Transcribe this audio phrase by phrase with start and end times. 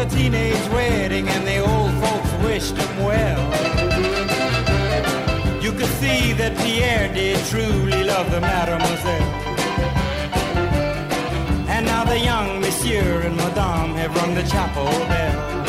[0.00, 3.40] a teenage wedding and the old folks wished him well.
[5.62, 9.32] You could see that Pierre did truly love the mademoiselle.
[11.68, 15.64] And now the young monsieur and madame have rung the chapel bell.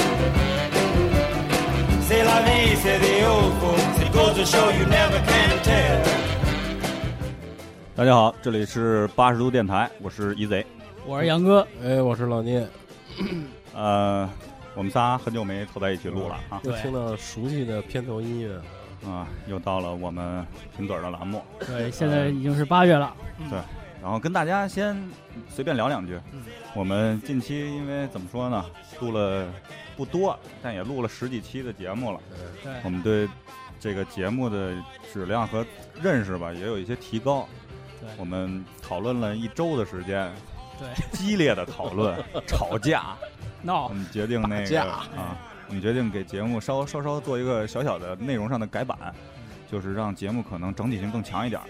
[2.02, 4.00] C'est la vie, say the old folks.
[4.02, 6.04] It goes to show you never can tell.
[7.96, 10.66] 大家好，这里是八十度电台，我是一贼。
[11.06, 12.68] 我是杨哥，哎，我是老聂，
[13.75, 14.29] 呃，
[14.75, 16.61] 我们仨很久没凑在一起录了啊。
[16.65, 18.61] 又听到熟悉的片头音乐，
[19.09, 23.15] 啊，又到了我们贫嘴儿的栏目，对，现在已经是八月了，
[23.51, 23.59] 对，
[24.03, 24.97] 然后跟大家先
[25.49, 26.21] 随便聊两句。
[26.33, 26.43] 嗯。
[26.75, 28.65] 我们近期因为怎么说呢，
[29.01, 29.47] 录了
[29.97, 32.21] 不多，但也录了十几期的节目了。
[32.63, 32.73] 对。
[32.83, 33.29] 我们对
[33.79, 34.75] 这个节目的
[35.13, 35.67] 质量和
[36.01, 37.47] 认识吧，也有一些提高。
[38.01, 38.09] 对。
[38.17, 40.33] 我们讨论了一周的时间，
[40.79, 42.17] 对，激烈的讨论，
[42.49, 43.15] 吵架，
[43.63, 45.07] 闹我们决定那个啊，
[45.69, 49.15] 我们决定给节目稍稍稍做一个小小的内容上的改版，
[49.71, 51.67] 就是让节目可能整体性更强一点儿，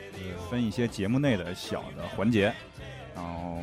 [0.51, 2.53] 分一些节目内的小的环节，
[3.15, 3.63] 然后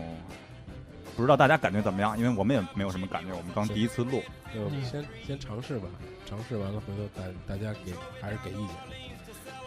[1.16, 2.17] 不知道大家感觉怎么样？
[2.17, 4.21] 因为我们也没有什么感觉，我们刚第一次录。
[4.53, 5.88] 就，先先尝试吧，
[6.25, 8.67] 尝试完了回头大大家给还是给意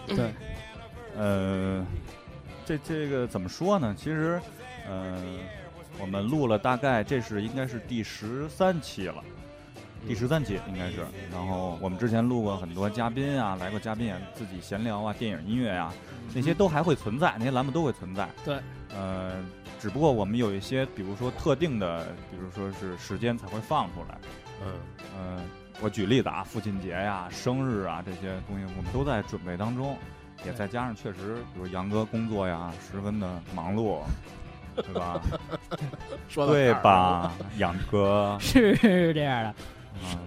[0.08, 0.16] 见。
[0.16, 0.32] 对，
[1.16, 1.86] 呃，
[2.66, 3.94] 这这个怎么说呢？
[3.96, 4.40] 其实，
[4.88, 5.22] 呃，
[5.98, 9.22] 我们录了大概这是应该是第十三期了，
[10.06, 11.06] 第十三期应该是。
[11.30, 15.92] 然后我们之前录过很多嘉宾啊，来过嘉宾也自己闲聊啊，电影音乐呀、
[16.34, 18.28] 那些都还会存在，那些栏目都会存在。
[18.44, 18.58] 对，
[18.94, 19.32] 呃，
[19.80, 24.18] 只不过我们有一些，比如说特定的，比如说是时间才会放出来。
[24.64, 24.72] 嗯，
[25.18, 25.40] 嗯，
[25.80, 29.96] 我举例子啊，父亲节呀、生日啊这些东西，我们都在准备当中，
[30.44, 34.00] 也再加上确实，比如杨哥工作呀，十分的忙碌，
[34.76, 35.20] 对吧？
[36.28, 36.72] 说到对？
[36.74, 38.76] 吧，杨哥 是
[39.14, 40.18] 这样的，啊，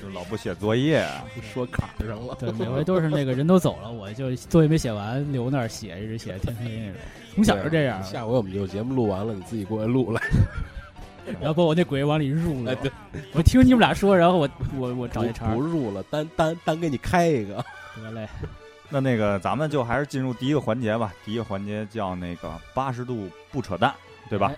[0.00, 1.06] 就老不写作业，
[1.52, 2.36] 说坎儿上了。
[2.38, 7.00] 对，每回都是那个人都走了，我就作业没写完，留那儿写，一直写，天天那种，
[7.34, 10.20] 从小就这样，下回我们就节目录完了，你自己过来录来。
[11.40, 12.90] 然后把我那鬼往里入了哎，对，
[13.34, 14.48] 我听你们俩说，然后我
[14.78, 17.62] 我我找一茬不，入了，单单单给你开一个。
[18.02, 18.26] 得嘞，
[18.90, 21.12] 那那个咱们就还是进入第一个环节吧。
[21.24, 23.94] 第一个环节叫那个八十度不扯淡，
[24.30, 24.50] 对吧？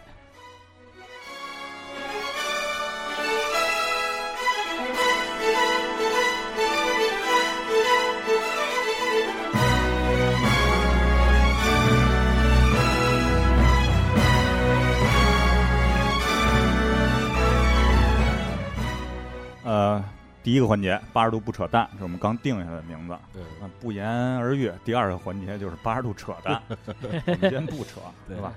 [20.42, 23.16] 第一个环节八十度不扯淡是我们刚定下的名字。
[23.78, 24.70] 不言而喻。
[24.84, 26.62] 第二个环节就是八十度扯淡，
[27.02, 28.54] 我们先不扯，对对吧？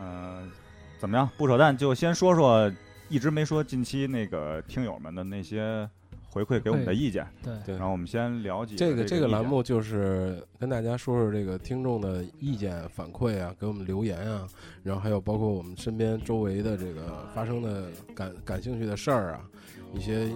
[0.00, 0.50] 嗯、
[0.98, 1.28] 怎么样？
[1.36, 2.72] 不扯淡就先说说，
[3.08, 5.88] 一直没说近期那个听友们的那些
[6.30, 14.46] 回馈给我们的意见，对对然后我们先了解这个这个栏目就是跟大家说说这个听众的意见反馈啊，给我们留言啊，
[14.82, 19.40] 然后还有包括我们身边周围的这个发生的感感兴趣的事儿啊，
[19.92, 20.28] 一些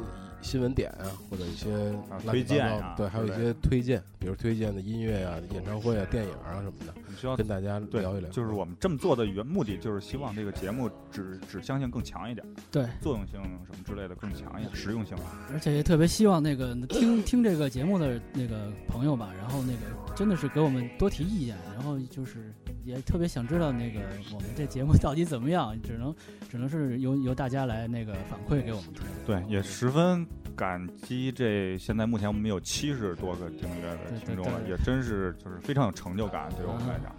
[0.44, 1.92] 新闻点啊，或者一些
[2.26, 8.28] 推荐啊对，还有一些推荐，比如推荐的音乐啊、演唱会啊、电影啊什么的，你需要跟大家对聊一聊。
[8.30, 15.16] 就是我们这么做的原目的，就是希望这个节目指指向性更强一点，对，作用性什么之类的更强一点，实用性。
[15.50, 22.52] 而且也特别希望那个听听这个节目的那个朋友吧，然后那个真的是给我们多提意见，然后就是
[22.84, 24.00] 也特别想知道那个
[24.32, 26.14] 我们这节目到底怎么样，只能
[26.48, 29.02] 只能是由由大家来那个反馈给我们听。
[29.26, 37.14] 对，也十分感激这现在目前我们有七十多个订阅的听众了，也真是就是非常有成就感，对我们来讲。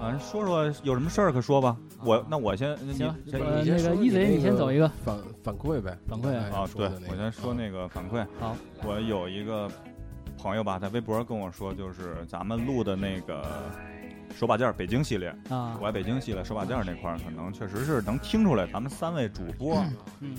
[0.00, 1.76] 啊，说说有什么事儿可说吧？
[2.02, 8.26] 我那我先你行呃你那个一贼你先走一个反反馈呗，反馈啊啊，对我先说那个反馈。
[8.38, 9.70] 好，我有一个
[10.40, 13.44] 朋友吧，在微博跟我说，就是咱们录的那个
[14.38, 19.84] 手把件儿北京系列，啊我，爱北京系列手把件儿那块儿，可能确实是能听出来，咱们三位主播
[20.20, 20.34] 嗯，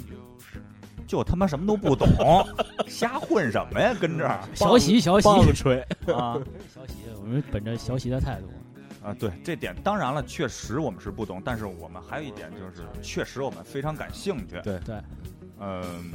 [1.08, 2.08] 就他妈什么都不懂，
[2.88, 3.94] 瞎混什么呀？
[4.00, 5.82] 跟这儿小喜小喜棒槌，
[6.14, 6.40] 啊
[6.74, 8.48] 小喜，我们本着小喜的态度，
[9.06, 9.14] 啊！
[9.20, 14.60] 对，这点当然了，确实我们是不懂，但是我们还有一点就是，确实我们非常感兴趣。
[14.64, 14.96] 对对，
[15.60, 16.12] 嗯，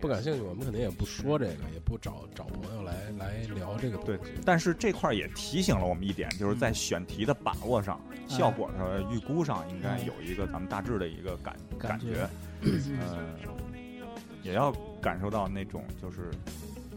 [0.00, 12.28] 不感兴趣，我们肯定也不说这个，也不找找朋友来来聊这个东对西。，但是这块儿也提醒了我们一点，就是在选题的把握上、哎效果上、预估上，应该有一个咱们大致的一个感感觉
[12.60, 12.80] 嗯。
[13.00, 13.18] 呃，
[14.42, 16.30] 也要感受到那种就是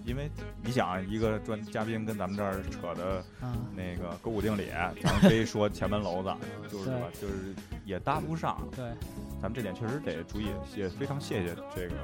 [0.05, 0.29] 因为
[0.63, 4.67] 你想一个专嘉宾跟咱们这儿扯的啊，那个勾股定理，
[5.01, 6.33] 咱们非说前门楼子，
[6.71, 7.33] 就是对吧，就是
[7.83, 8.61] 也搭不上。
[8.75, 8.85] 对，
[9.43, 11.95] 咱们这点确实得注意，也非常谢谢这个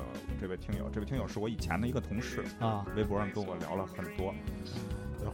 [0.41, 4.36] 这位听友，这位听友是我以前的一个同事，啊，微博上跟我聊了很多。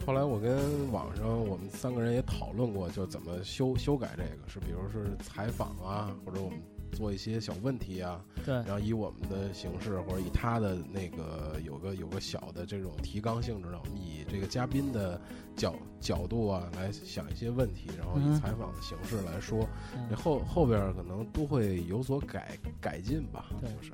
[0.06, 6.60] 后来我跟网上我们三个人也讨论过，就怎么修修改这个，是比如是采访啊，或者我们
[6.92, 8.54] 做一些小问题啊，对。
[8.54, 15.20] 然后以我们的形式或者以他的那个有个有个小的这种提纲性质的，我们以这个嘉宾的
[15.56, 20.06] 角角度啊来想一些问题，然后嗯以采访的形式来说，嗯。
[20.10, 23.70] 这后后边可能都会有所改改进吧，对。
[23.76, 23.92] 就是。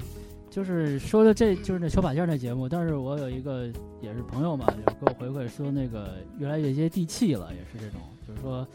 [0.52, 3.72] 就是说的这就是那小把件儿那节目，但是我有一个
[4.02, 8.68] 也是朋友嘛，就给我回馈说那个越来越接地气了，也是这种，就是说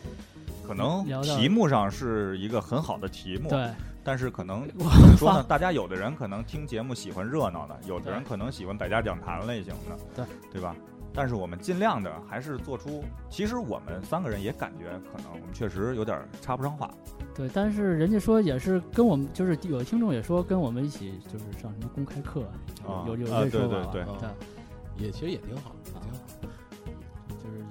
[0.68, 3.70] 可能题目上是一个很好的题目，对
[4.04, 5.44] 但是可能我怎么说呢？
[5.48, 10.76] 大家有的人可能听节目喜欢热闹的，有的人可能喜欢百家讲坛类型的，对对吧？
[11.14, 16.90] 但是我们尽量的还是做出，其实我们三个人也感觉可能我们确实有点插不上话，
[17.34, 22.42] 对，但是人家说也是跟我们，就是有的听众也说跟我们一起就是上什么公开课，
[22.88, 26.20] 啊有有啊这说法吧对对对对，也其实也挺好，也挺好。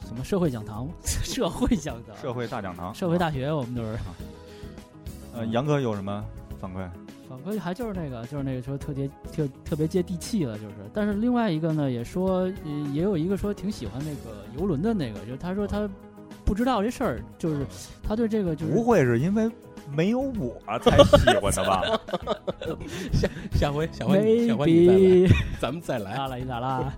[0.07, 3.99] 就是什么社会讲堂， 社会讲堂，社会大讲堂，社会大学，我们都是。
[5.35, 6.25] 呃，杨哥有什么
[6.61, 6.89] 反馈？
[7.29, 10.75] 反馈还就是那个，就是那个说特别特特别接地气了，就是。
[10.95, 15.89] 但是另外一个呢，也说，呃也有一个说挺喜欢那个游轮的那个，就是他说他
[16.45, 17.67] 不知道这事儿，就是
[18.03, 19.51] 他对这个就是不会是因为
[19.91, 21.83] 没有我才 喜欢的吧？
[23.13, 26.15] 下下回下回下回你再来， 咱们再来。
[26.17, 26.93] 啦啦一啦啦，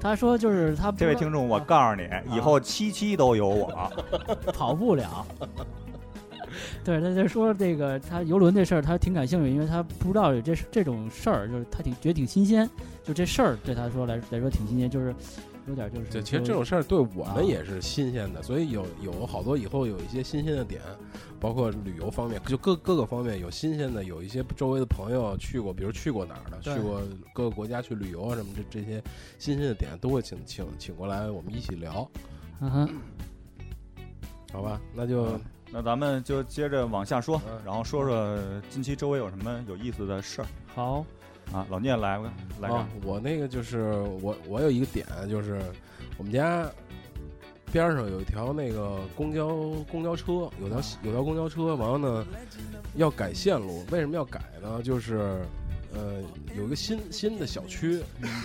[0.00, 3.90] 他说就是他这位听众，我告诉你，以后七七都有我。
[4.52, 5.26] 跑不了。
[6.84, 12.68] 对，他就说这个他游轮这事儿，他挺感兴趣，因为他不知道有这这种事儿，就是他挺觉得挺新鲜，
[13.04, 15.14] 就这事儿对他说来来说挺新鲜，就是
[15.66, 20.80] 有点就是对，其实这种事儿对我啊们也是新鲜的，所以有有好多以后有一些新鲜的点，
[21.38, 27.02] 包括旅游方面，就各各个方面有新鲜的，有一些周围的朋友去过，比如去过哪儿的，去过
[27.32, 29.02] 各个国家去旅游啊什么这这些
[29.38, 32.10] 新鲜的点，都会请请请过来，我们一起聊，
[32.60, 32.88] 嗯哼，
[34.52, 34.80] 好吧？
[34.94, 35.40] 那就嗯
[35.72, 38.36] 那咱们就接着往下说嗯，然后说说
[38.70, 41.06] 近期周围有什么有意思的事儿好，
[41.52, 41.66] 啊？
[41.70, 42.18] 老聂来
[42.60, 43.92] 来啊着，，我那个就是
[44.22, 45.60] 我我有一个点，就是
[46.16, 46.70] 我们家
[47.72, 49.48] 边儿上有一条那个公交
[49.90, 52.26] 公交车，有条有条公交车，完了呢
[52.96, 54.82] 要改线路，为什么要改呢？
[54.82, 55.40] 就是
[55.94, 56.22] 呃
[56.56, 58.00] 有一个新新的小区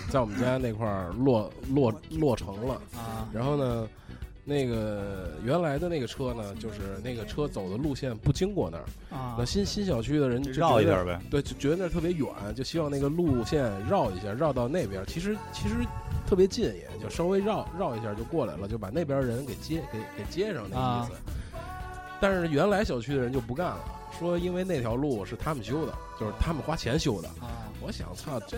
[0.10, 3.88] 在我们家那块儿落落落成了，啊，然后呢。
[4.48, 8.86] 那个原来的那个车呢，就是那个车走的路线不经过那儿。
[9.10, 11.20] 啊那，新新小区的人就绕一觉得下呗。
[11.32, 15.06] 对，就觉得那儿特别远，就希望那个路线绕一下，绕到那边儿。
[15.06, 15.76] 其实其实
[16.28, 21.12] 特别近，也就稍微绕绕一下就过来了，就把那边儿人给接给给接上那意思。
[22.22, 23.80] 但是原来小区的人就不干了，
[24.18, 27.28] 说因为那条路是他们修的，就是他们花钱修的。
[27.42, 28.58] 啊，我想，操，这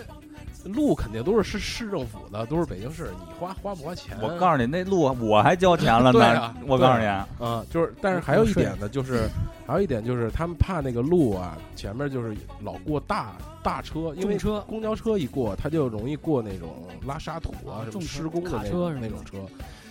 [0.64, 4.16] 路肯定都是市市政府的，都是北京市，你花花不花钱？
[4.20, 6.54] 我告诉你，那路我还交钱了呢 啊。
[6.66, 9.28] 我告诉你，啊，就是，但是还有一点呢，就是
[9.66, 16.68] 还有一点就是他们怕那个路啊，前面就是老过大大车，因为车公交车一过，它就容易过那种
[17.06, 19.38] 拉沙土啊、什么施工的车那种车，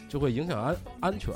[0.09, 1.33] 就会影响安安全。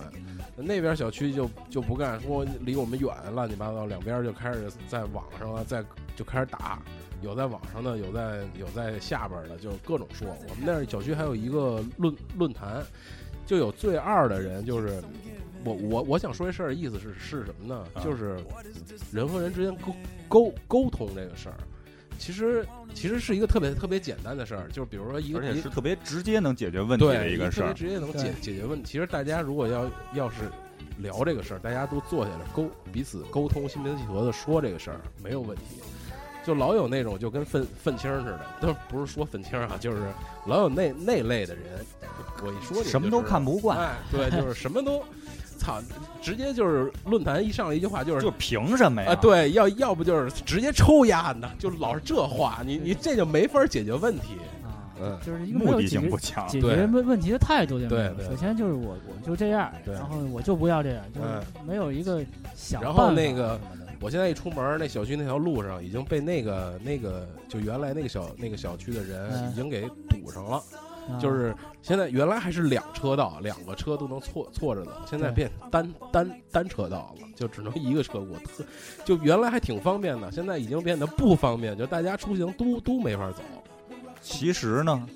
[0.57, 5.83] 那边小区就就不干，说离我们远，乱七八糟，两边就开始在网上啊，在
[6.15, 6.79] 就开始打，
[7.21, 10.27] 有在网上的，有在有在下边的，就各种说。
[10.49, 12.83] 我们那儿小区还有一个论论坛，
[13.45, 15.01] 就有最二的人，就是
[15.63, 17.85] 我我我想说这事儿的意思是是什么呢？
[17.93, 18.37] 啊就是
[19.11, 19.93] 人和人之间沟
[20.27, 21.55] 沟沟通这个事儿，
[22.17, 27.67] 其实其实是一个特别特别简单的事儿，就是比如说一个一而且是特别直接能解决问题的一个事儿。
[27.67, 28.85] 特别直接能解解决问题。
[28.91, 30.49] 其实大家如果要要是
[30.97, 35.81] 聊这个事儿，大家都坐下来沟彼此沟通，心平气和的说这个事儿没有问题。
[36.43, 39.97] 就老有那种就跟愤愤青似的，都不是说愤青啊，就是
[40.45, 41.63] 老有那那类的人，
[42.43, 43.77] 我一说你就什么都看不惯。
[43.77, 45.03] 哎，对，就是什么都，
[45.57, 45.79] 操，
[46.21, 49.11] 直接就是论坛一上来一句话就是就凭什么呀？
[49.11, 54.37] 啊，，对，要要不就是直接抽丫呢，就老是这话，你你这就没法解决问题。
[54.63, 55.19] 啊，嗯。
[55.23, 56.47] 就是一个目的性不强。
[56.47, 61.43] 解决问问题的态度就首先就是我我就这样，然后我就不要这样，就是嗯。
[61.67, 63.59] 没有一个想法后那个
[64.01, 69.51] 我现在一出门，那小区那条路上已经被那个那个就原来那个小那个小区的人嗯。
[69.51, 70.57] 已经给堵上了，
[71.09, 78.63] 啊就是现在原来还是两车道，两个车都能错错着走，现在变单单单车道了，就只能一个车过，特
[79.05, 83.43] 就原来还挺方便的，现在已经变得不方便，就大家出行都都没法走。
[84.21, 85.07] 其实呢，啊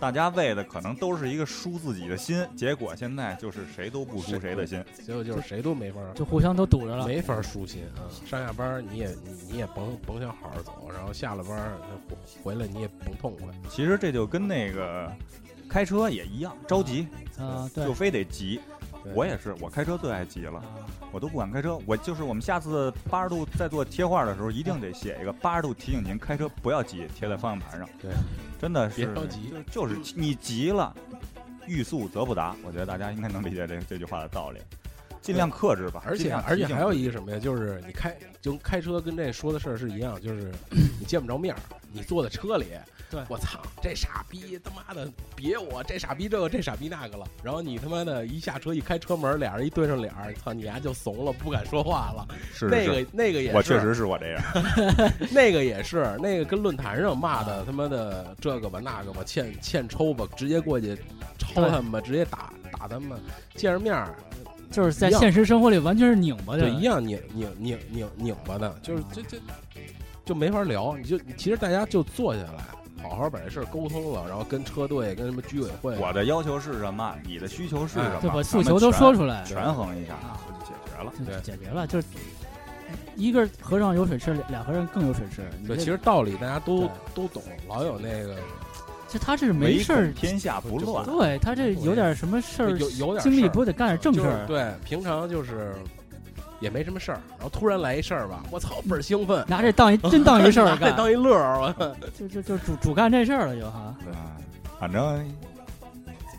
[0.00, 4.82] 大家为的可能都是一个输自己的心，结果现在就是谁都不输谁的心。
[5.04, 7.06] 结果就是谁都没法就互相都堵着了。
[7.06, 8.06] 没法舒心啊！
[8.26, 11.72] 上下班你也你你也甭甭想好好走，然后下了班
[12.42, 13.48] 回来你也甭痛快。
[13.68, 15.10] 其实这就跟那个
[15.68, 18.60] 开车也一样，着急啊，对就，非得急。
[19.04, 20.64] 对我也是，我开车最爱急了，啊
[21.10, 21.78] 我都不敢开车。
[21.86, 27.88] 我就是我们下次八十度再做贴画的时候，一定得写一个八十度提醒您开车不要急，贴在方向盘上。
[28.00, 28.10] 对，
[28.60, 30.94] 真的是别着急就就是你急了，
[31.66, 32.54] 欲速则不达。
[32.64, 34.60] 我觉得大家应该能理解这这句话的道理，
[35.20, 36.02] 尽量克制吧。
[36.06, 37.38] 而且而且还有一个什么呀？
[37.38, 40.52] 就是你开就开车跟这说的事儿是一样，就是
[40.98, 41.60] 你见不着面儿，
[41.92, 42.66] 你坐在车里，
[43.10, 47.26] 对我操，这傻逼他妈的别我，这傻逼这个这傻逼那个了。
[47.42, 52.26] 然后你他妈的一下车一开车门，俩人一对上脸儿，操你丫就怂了，不敢说话了。
[52.54, 54.42] 是那个那个也是，我确实是我这样。
[55.32, 60.96] 那个也是，那个跟论坛上骂的他妈的这个吧那个吧，欠欠抽吧，直接过去
[61.38, 63.18] 抽他们吧，直接打打他们，
[63.54, 64.14] 见着面儿
[64.70, 66.60] 就是在现实生活里完全是拧巴的。
[66.60, 69.38] 对一样拧拧拧拧拧巴的，就是这这
[70.24, 70.96] 就没法聊。
[70.96, 72.64] 你就其实大家就坐下来，
[73.02, 77.14] 好好把这事儿沟通了，然后跟车队跟什么居委会，我的要求是什么？
[77.24, 78.10] 你的需求是什么？
[78.16, 81.12] 哎对，把诉求都说出来，权权衡一下啊，就解决了。
[81.24, 81.86] 对解决了。
[81.86, 82.06] 就是
[83.16, 85.42] 一个和尚有水吃，俩和尚更有水吃。
[85.66, 88.36] 对，其实道理大家都都懂，老有那个
[89.08, 91.04] 就他这是没事儿，天下不乱。
[91.06, 94.46] 对他这有点什么事儿，有有点精力不得干点正就是事儿。
[94.46, 95.74] 对，平常就是
[96.60, 101.74] 也没什么事儿，然后突然来一事儿吧，我操，倍儿兴奋，拿这当一 真当一事儿拿这干，当一乐儿，
[102.18, 103.94] 就就就主主干这事儿了就哈。
[104.04, 104.12] 对，
[104.78, 105.26] 反正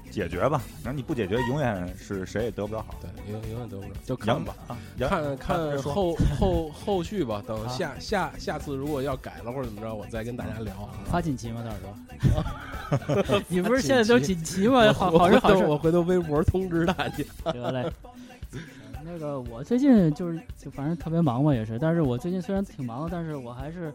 [0.10, 0.62] 解决吧。
[0.84, 2.96] 反正你不解决，永远是谁也得不着好。
[3.02, 4.56] 对，永永远得不着，就看吧。
[4.68, 10.90] 啊，看看后后后续吧， 等啊下下下次如果要改了或者怎么着，我再跟大家聊啊。
[11.06, 11.64] 发锦旗吗？
[11.64, 14.92] 到时候， 你不是现在都锦旗吗？
[14.94, 17.24] 好好事好事，我回头微博通知大家。
[17.52, 17.92] 得嘞。
[19.12, 21.80] 那个我最近就是就反正特别忙嘛，也是。
[21.80, 23.92] 但是我最近虽然挺忙，但是我还是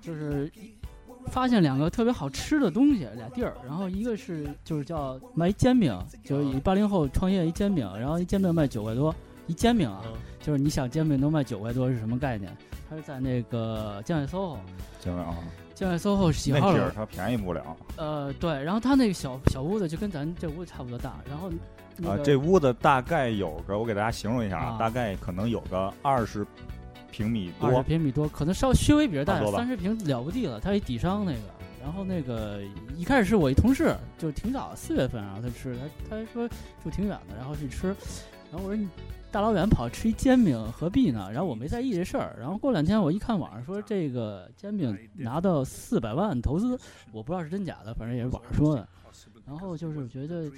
[0.00, 0.50] 就是
[1.30, 3.54] 发现两个特别好吃的东西，俩地儿。
[3.64, 9.14] 然后一个是就是叫卖煎饼，就是以八零后创业一煎饼，然后一煎饼卖九块多，
[9.46, 10.02] 一煎饼啊，
[10.40, 12.56] 就是你想煎饼能卖九块多是什么概念？
[12.88, 14.56] 它是在那个建外 SOHO，
[15.00, 15.36] 行啊，
[15.74, 21.50] 建外 SOHO 喜好楼那地儿，它便宜不了呃，对，然后它那个小小屋子就跟咱这屋子差不多大，然后、
[21.96, 22.12] 那个。
[22.12, 26.46] 啊这屋子大概有个，我给大家形容一下啊大概可能有个二十
[27.16, 27.82] 平米二十多。
[27.82, 30.60] 平米多，可能稍稍微比这大三十平了不地了。
[30.60, 31.38] 它一底商那个，
[31.82, 32.60] 然后那个
[32.94, 35.74] 一开始是我一同事，就挺早四月份然后他吃，
[36.10, 36.46] 他他说
[36.84, 37.88] 住挺远的，然后去吃，
[38.52, 38.86] 然后我说你
[39.32, 41.30] 大老远跑吃一煎饼何必呢？
[41.32, 46.78] 然后我没在意这事儿，然后过两天我一看网上说这个煎饼拿到四百万投资，
[47.12, 48.86] 我不知道是真假的，反正也是网上说的。
[49.46, 50.50] 然后就是觉得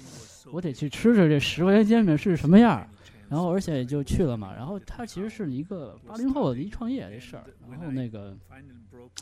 [0.51, 2.89] 我得去吃吃这十块钱煎饼是什么样儿，
[3.29, 4.53] 然后而且就去了嘛。
[4.53, 8.35] 然后他其实是一个八零后的一创业这事儿，然后那个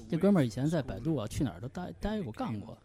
[0.09, 2.77] 这哥们儿以前在百度啊，去哪儿都待待过干过。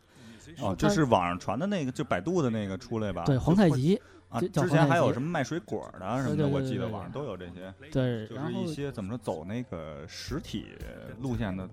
[0.60, 3.24] 哦，就是网上传的那个，就百度的那个出来吧？
[3.24, 3.98] 对，黄太极，
[4.28, 10.66] 啊，之前还有什么卖水果的啊什么的，我记得网上都有这些，对，就是然后一些怎么说走那个实体
[11.20, 11.66] 路线的，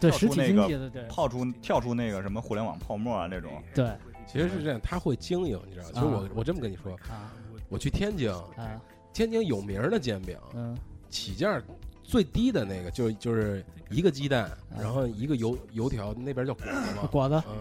[0.00, 3.62] 对实跳出那个体经济的，对泡出跳出那个什么互联网泡沫啊这种。
[3.72, 3.92] 对
[4.26, 5.86] 其实是这样，他会经营，你知道？
[5.92, 7.32] 其实我我这么跟你说，啊
[7.68, 8.80] 我去天津，啊。
[9.12, 10.76] 天津有名的煎饼，嗯
[11.10, 11.60] 起价
[12.04, 17.56] 最低的那个就就是一个鸡蛋，然后一个油油条，那边叫果子嘛，果子嗯，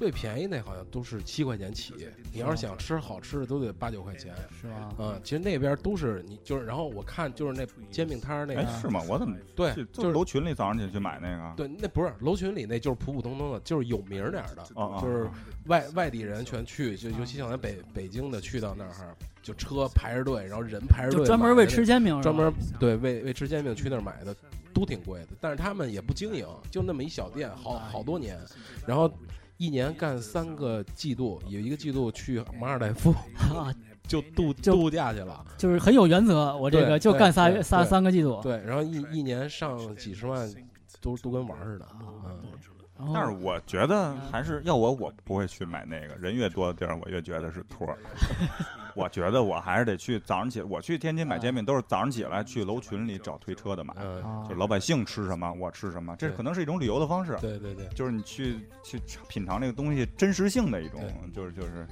[0.00, 1.92] 最便宜那好像都是七块钱起。
[2.32, 4.34] 你要是想吃好吃的，都得八九块钱。
[4.58, 4.88] 是吗？
[4.98, 9.02] 嗯，其实那边都是你就是，然后我看就是那煎饼摊儿那哎个，，是吗？
[9.06, 11.54] 我怎么对就，是楼群里早上起去买那个？
[11.54, 14.64] 对，那不是楼群里那就是普普通通的，就是有名点儿的，
[15.02, 15.30] 就是哦
[15.66, 24.34] 外外地人全去，就尤其像咱北北京的去到那儿，就车排着队，然后人排着队，专门为吃煎饼，专门对为为吃煎饼去那儿买的，
[24.72, 25.28] 都挺贵的。
[25.42, 28.38] 但是他们也不经营，就那么一小店，好好多年，
[28.86, 29.12] 然后
[29.60, 33.10] 一年干三个季度，有一个季度去马尔代夫
[33.54, 33.68] 啊，
[34.08, 35.44] 就度就度假去了。
[35.58, 36.56] 就是很有原则。
[36.56, 40.50] 我这个就干仨仨三个季度，对，然后一一年上几十万，
[41.00, 41.84] 都都跟玩似的。
[41.84, 41.94] 啊
[43.02, 46.14] 嗯，但是我觉得还是要我，我不会去买那个。
[46.16, 47.96] 人越多的地儿，我越觉得是托儿。
[48.94, 53.94] 我觉得我还是得去早上起，我去天津买煎饼都是早上起来去楼群里找推车的买，
[54.46, 61.00] 就老百姓吃什么我吃什么，这可能是一种旅游的方式，对对对，就是你去去品尝这个东西真实性的一种，
[61.32, 61.86] 就是就是。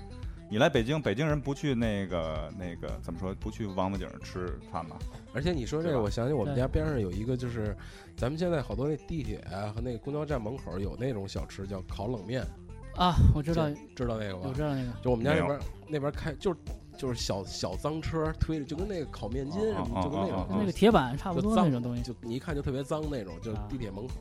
[0.50, 3.34] 你来北京，北京人不去那个那个怎么说？
[3.34, 4.96] 不去王府井吃饭吗？
[5.34, 7.76] 而且你说这个，我想起我们家边上有一个，就是
[8.16, 12.42] 咱们现在好多那地铁啊和那个公交站门口有那种小吃叫烤冷面，
[12.96, 14.54] 啊，我知道，知道那个吧我？
[14.54, 16.58] 知道那个，就我们家那边那边开就是
[16.98, 23.66] 就是小小脏车推着，就跟那个烤面筋什么，哦就跟那种跟那个铁板差不多那种东西，就你一看就特别脏那种，就啊。
[23.70, 24.14] 地铁门口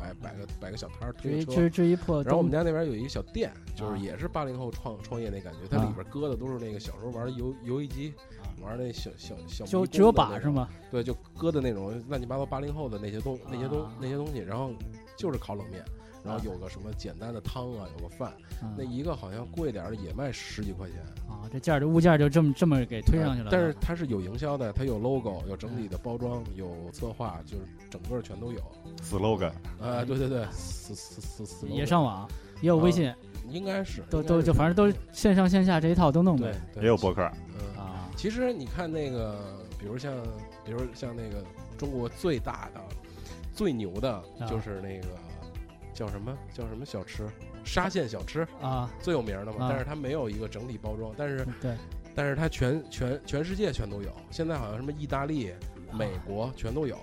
[0.00, 1.52] 摆摆个摆个小摊儿推车。
[1.52, 3.96] 于至于至于破然后我们家那边有一个小店，就是啊。
[3.98, 8.14] 也是八零后创创业那感觉，它啊里边搁的都是那个小时候玩的游游戏机，
[8.62, 10.10] 玩那小小小迷就只有？
[10.10, 10.68] 把是吗？
[10.90, 13.92] 对，就搁的那种乱七八糟八零后的那些东那些东啊。
[14.00, 14.72] 那些东西，然后
[15.16, 15.84] 就是烤冷面，
[16.24, 20.98] 然后啊有个什么简单的汤啊，有个饭，嗯那一个好像贵点儿的也卖十几块钱。
[21.28, 23.50] 啊，这价儿的物价就这么这么给推上去了。
[23.50, 28.60] 呃但是它是有营销的，它有 logo，有整体的包装，有策划，就是整个全都有。
[29.02, 32.28] slogan 啊，对对对，四四四四也上网，
[32.60, 33.12] 也有微信，
[33.48, 37.22] 应该是都都就反正都是线上线下这一套都弄对呗。，对也有博客，
[37.58, 37.76] 嗯。
[37.82, 39.40] 啊，其实你看那个，
[39.78, 40.14] 比如像，
[40.64, 41.44] 比如像那个
[41.76, 42.80] 中国最大的、
[43.54, 45.08] 最牛的，啊就是那个
[45.92, 47.28] 叫什么叫什么小吃，
[47.64, 49.66] 沙县小吃啊，最有名的嘛。
[49.66, 51.76] 啊但是它没有一个整体包装，但是对，
[52.14, 54.10] 但是它全全全世界全都有。
[54.30, 55.52] 现在好像什么意大利、
[55.92, 56.96] 美国全都有。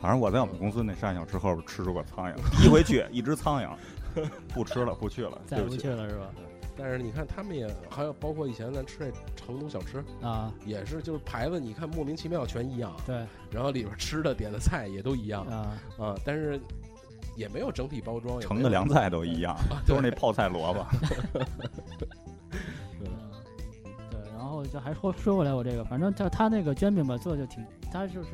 [0.00, 3.68] 反正我在我们公司那沙县小吃后边吃出过苍蝇，第一回去一只苍蝇，
[4.54, 5.76] 不吃了，不去了，再不。
[5.76, 6.30] 去了是吧？
[6.76, 16.58] 但是你看他们也还有包括以前咱吃那成都小吃，啊，也是就是牌子，你看莫名其妙全一样，对然后里边吃的点的菜也都一样啊，啊，但是
[17.36, 20.86] 也没有整体包装，盛的凉菜都一样，都是那泡菜萝卜。
[21.32, 21.42] 对
[24.10, 28.28] 对，然后就还说说回来，我这个反正他他那个煎饼吧做的就挺，他就是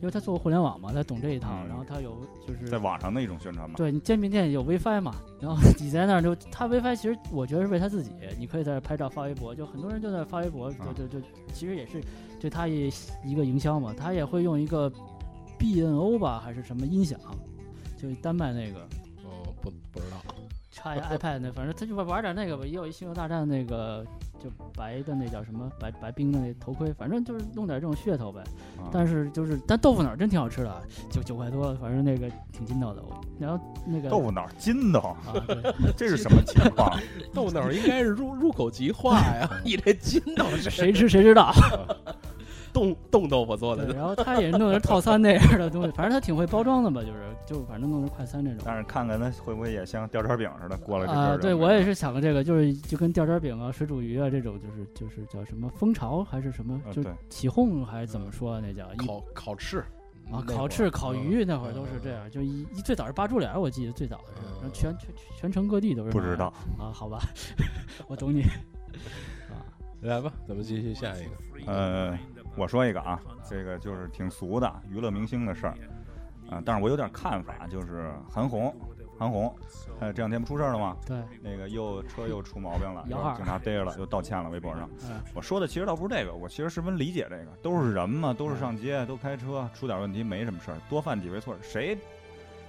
[0.00, 2.16] 因为他做过互联网嘛，他懂这一套，嗯然后他有
[2.46, 3.74] 就是在网上的一种宣传嘛。
[3.76, 11.20] 对你煎饼店有 WiFi 嘛，然后你在那儿就他 WiFi 其实我觉得是为他自己，你可以在这儿拍照发微博，就很多人就在发微博，就啊就就
[11.52, 12.00] 其实也是
[12.38, 12.88] 对他也
[13.24, 14.92] 一个营销嘛，他也会用一个
[15.58, 17.18] BNO 吧还是什么音响，
[18.00, 18.80] 就丹麦那个
[19.24, 20.16] 哦，不不知道，
[20.70, 24.06] 插一 iPad 那，反正他就玩玩点那个吧，也有一星球大战那个
[24.42, 28.40] 就白的那叫什么白白冰的那头盔，反正就是弄点这种噱头呗。
[28.78, 33.02] 啊但是就是但豆腐脑真挺好吃的，九九块多，反正那个挺筋道的。
[33.02, 35.34] 我然后那个豆腐脑筋道，啊，
[35.96, 36.96] 这是什么情况？
[37.34, 41.52] 豆腐脑应该是入入口即化呀， 你这筋道是谁吃谁知道。
[42.72, 48.60] 冻冻豆腐做的， 然后他也弄点套餐那样的东西，反正他挺会包装的吧，就是就反正弄成快餐这种。
[48.64, 59.82] 但是看看他会不会也像吊卷饼似的过了这阵啊，对我也是想的这个，就是就跟吊卷饼啊、水煮鱼啊这种，就是就是叫什么蜂巢还是什么，就起哄还是怎么说啊那叫烤烤翅
[60.30, 66.52] 啊，烤翅、烤鱼那会儿嗯都是这样，就一一最早是八珠帘儿，我记得最早的是，然后嗯全全全城各地都是不知道。
[66.78, 67.20] 啊，好吧，
[68.08, 68.42] 我懂你
[69.48, 69.64] 啊，
[70.02, 71.30] 来吧，咱们继续下一个。
[71.66, 72.16] 呃，
[72.58, 75.74] 我说一个啊，这个就是挺俗的娱乐明星的事儿。
[76.50, 78.74] 啊，但是我有点看法，就是韩红，
[79.18, 79.54] 韩红，
[80.00, 80.96] 呃，这两天不出事儿了吗？
[81.06, 83.04] 对，那个又车又出毛病了，
[83.36, 84.88] 警察逮着了，又道歉了，微博上。
[85.02, 85.20] 嗯。
[85.34, 91.98] 我说的其实倒不是这个，我其实十分理解这个，都是人嘛，都是上街，都开车，出点问题没什么事儿，多犯几回错，谁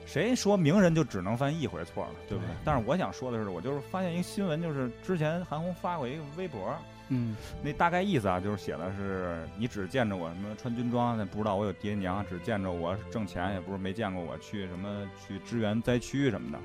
[0.05, 2.53] 谁说名人就只能犯一回错了，对不对？
[2.53, 2.57] 对？
[2.65, 6.75] 但是我想说的是，我就是发现一个新闻，就是之前韩红发过一个微博，
[7.09, 16.59] 嗯那大概意思啊，就是写的是你只见着我什么穿军装，那不知道我有爹娘，只见着我挣钱，也不是没见过我去什么去支援灾区什么的。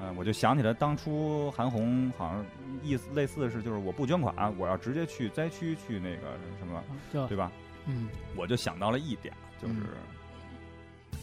[0.00, 2.46] 嗯、我就想起来当初韩红好像
[2.82, 6.82] 意思类似的是，就是我不捐款，我要直接去灾区去那个什么，
[7.28, 7.50] 对吧？
[7.86, 11.18] 嗯我就想到了一点，就是嗯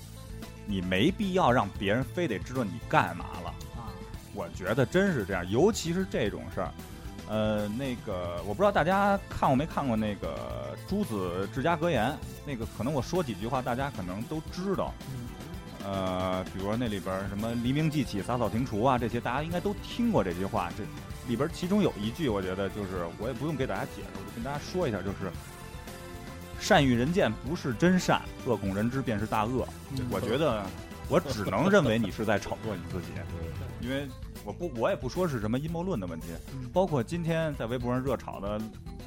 [0.67, 3.49] 你没必要让别人非得知道你干嘛了。
[3.77, 3.89] 啊
[4.33, 6.71] 我觉得真是这样，尤其是这种事儿。
[7.27, 12.11] 呃，那个我不知道大家看过没看过那个《朱子治家格言》，
[12.45, 14.93] 那个可能我说几句话，大家可能都知道。
[15.09, 15.27] 嗯
[15.87, 20.71] 呃，比如说那里边儿什么“黎明即起，洒扫庭除”啊，这些大家应该都听过这句话。
[20.75, 20.83] 这
[21.29, 25.31] 里边儿其中有一句，我觉得就是我也不用给大家解释，我就跟大家说一下，就是
[26.59, 29.67] “善与人见不是真善，恶恐人知便是大恶”。
[29.95, 30.65] 嗯我觉得
[31.09, 33.07] 我只能认为你是在炒作你自己，
[33.81, 34.07] 因为
[34.43, 38.59] 我不我也不说是什么阴谋论的问题，嗯包括今天在微博上热炒的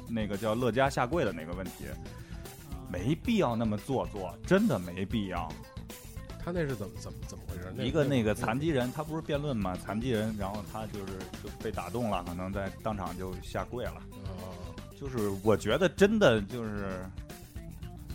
[0.07, 1.85] 那个叫乐嘉下跪的那个问题，
[2.91, 5.51] 没必要那么做作，真的没必要。
[6.43, 7.73] 他那是怎么怎么怎么回事？
[7.85, 14.01] 一个那个残疾人，他不是辩论嘛，残疾人，然后他就是就被打动了，可能在当场就下跪了。
[14.25, 14.55] 哦
[14.99, 17.05] 就是我觉得真的就是，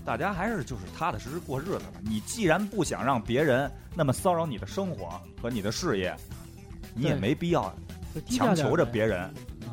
[0.05, 2.01] 大家还是就是踏踏实实过日子吧。
[2.03, 6.14] 你既然不想让别人那么骚扰你的生活和你的事业，
[6.95, 7.75] 你也没必要
[8.29, 9.31] 强求着别人啊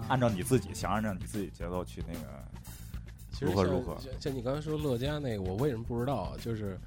[0.07, 2.25] 按照你自己想按照你自己节奏去那个。
[3.39, 6.33] 如何如何像像你刚才说乐嘉那个，我为什么不知道啊？
[6.39, 6.77] 就是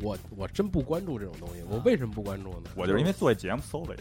[0.00, 1.56] 我我真不关注这种东西。
[1.68, 2.70] 我为什么不关注呢？
[2.74, 3.94] 我就是因为做这节目搜的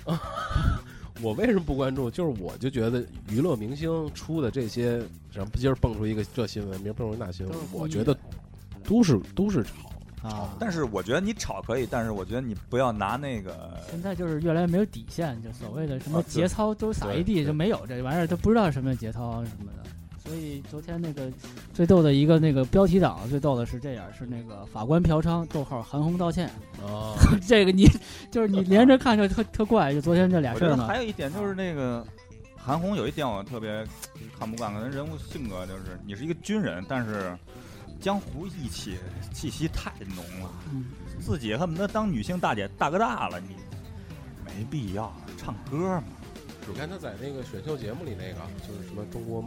[1.22, 2.10] 我为什么不关注？
[2.10, 4.98] 就是我就觉得娱乐明星出的这些，
[5.30, 8.18] 什么今儿蹦出一个这新闻，明儿蹦出那新闻我觉得
[8.84, 9.72] 都是都是炒。
[10.28, 19.90] 啊，但是我觉得你炒可以，但是我觉得你不要拿那个现在就是越来越没有底线，就所谓的什么节操都撒一地，就没有这玩意儿，都不知道什么节操什么的。
[20.26, 21.30] 所以昨天那个
[21.74, 26.50] 最逗的一个那个标题党最逗的是这样，是那个法官嫖娼，逗号韩红道歉。
[26.82, 27.14] 哦，
[27.46, 27.86] 这个你
[28.32, 30.88] 就是你连着看就特特怪，就昨天这俩事儿呢。
[30.88, 32.08] 还有一点就是那个
[32.56, 33.86] 韩红有一点我特别
[34.40, 37.38] 看不惯，可能人物性格就是你是一个军人，但是
[38.04, 38.98] 江湖义气
[39.34, 40.88] 气息太浓了，嗯，
[41.22, 43.56] 自己恨不得当女性大姐大哥大了，你
[44.46, 46.04] 没必要唱歌嘛。
[46.68, 49.42] 你看他在那个选秀节目里那个，就是什么中国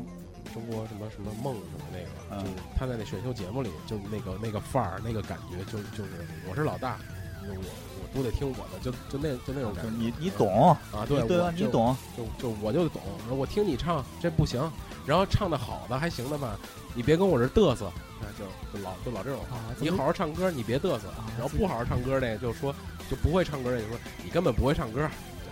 [0.55, 6.11] 中国什么什么梦什么那个，嗯就是他在那选秀节目里，就那个那个范儿，那个感觉，就就是
[6.49, 6.99] 我是老大，
[7.47, 9.91] 我我都得听我的，就就那就那种感觉。
[9.91, 11.05] 你你懂，啊？
[11.07, 11.53] 对对吧？
[11.55, 14.59] 你懂，就就我就懂，我听你唱这不行，
[15.07, 16.59] 然后唱的好的还行的吧，
[16.95, 19.57] 你别跟我这嘚瑟，那就就老就老这种话。
[19.57, 21.09] 啊，你好好唱歌，你别嘚瑟。
[21.09, 22.75] 啊然后不好好唱歌那个就说
[23.11, 25.09] 就不会唱歌那个说你根本不会唱歌，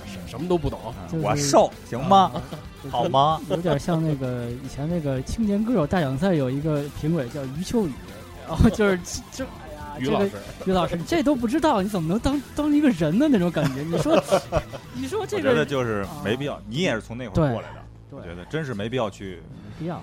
[0.06, 0.94] 什什么都不懂。
[1.10, 2.32] 就是我瘦行吗？
[2.34, 2.42] 啊
[2.90, 3.40] 好吗？
[3.48, 7.92] 有点像那个以前那个青年歌手大奖赛有一个评委叫余秋雨，
[8.46, 8.98] 然后就是
[9.32, 9.44] 就
[9.98, 10.32] 于老师，
[10.66, 13.82] 于老师，你这都不知道，你怎么能当当一个人的那种感觉？
[13.82, 14.22] 你说，
[14.92, 19.40] 你说这个我觉得个就是没必要，你也是从那会儿过来的，我觉得真是没必要去。
[19.52, 20.02] 没必要，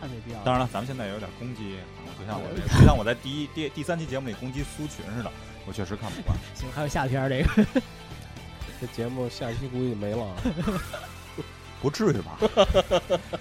[0.00, 0.38] 太没必要。
[0.42, 1.76] 当然了，咱们现在也有点攻击，
[2.18, 5.30] 就像我这，就像我在第一第第三期节目里攻击苏群似的，
[5.66, 6.36] 我确实看不惯。
[6.54, 7.66] 行，还有下篇儿这个，
[8.80, 10.26] 这节目下期估计没了。
[11.82, 12.38] 不至于吧？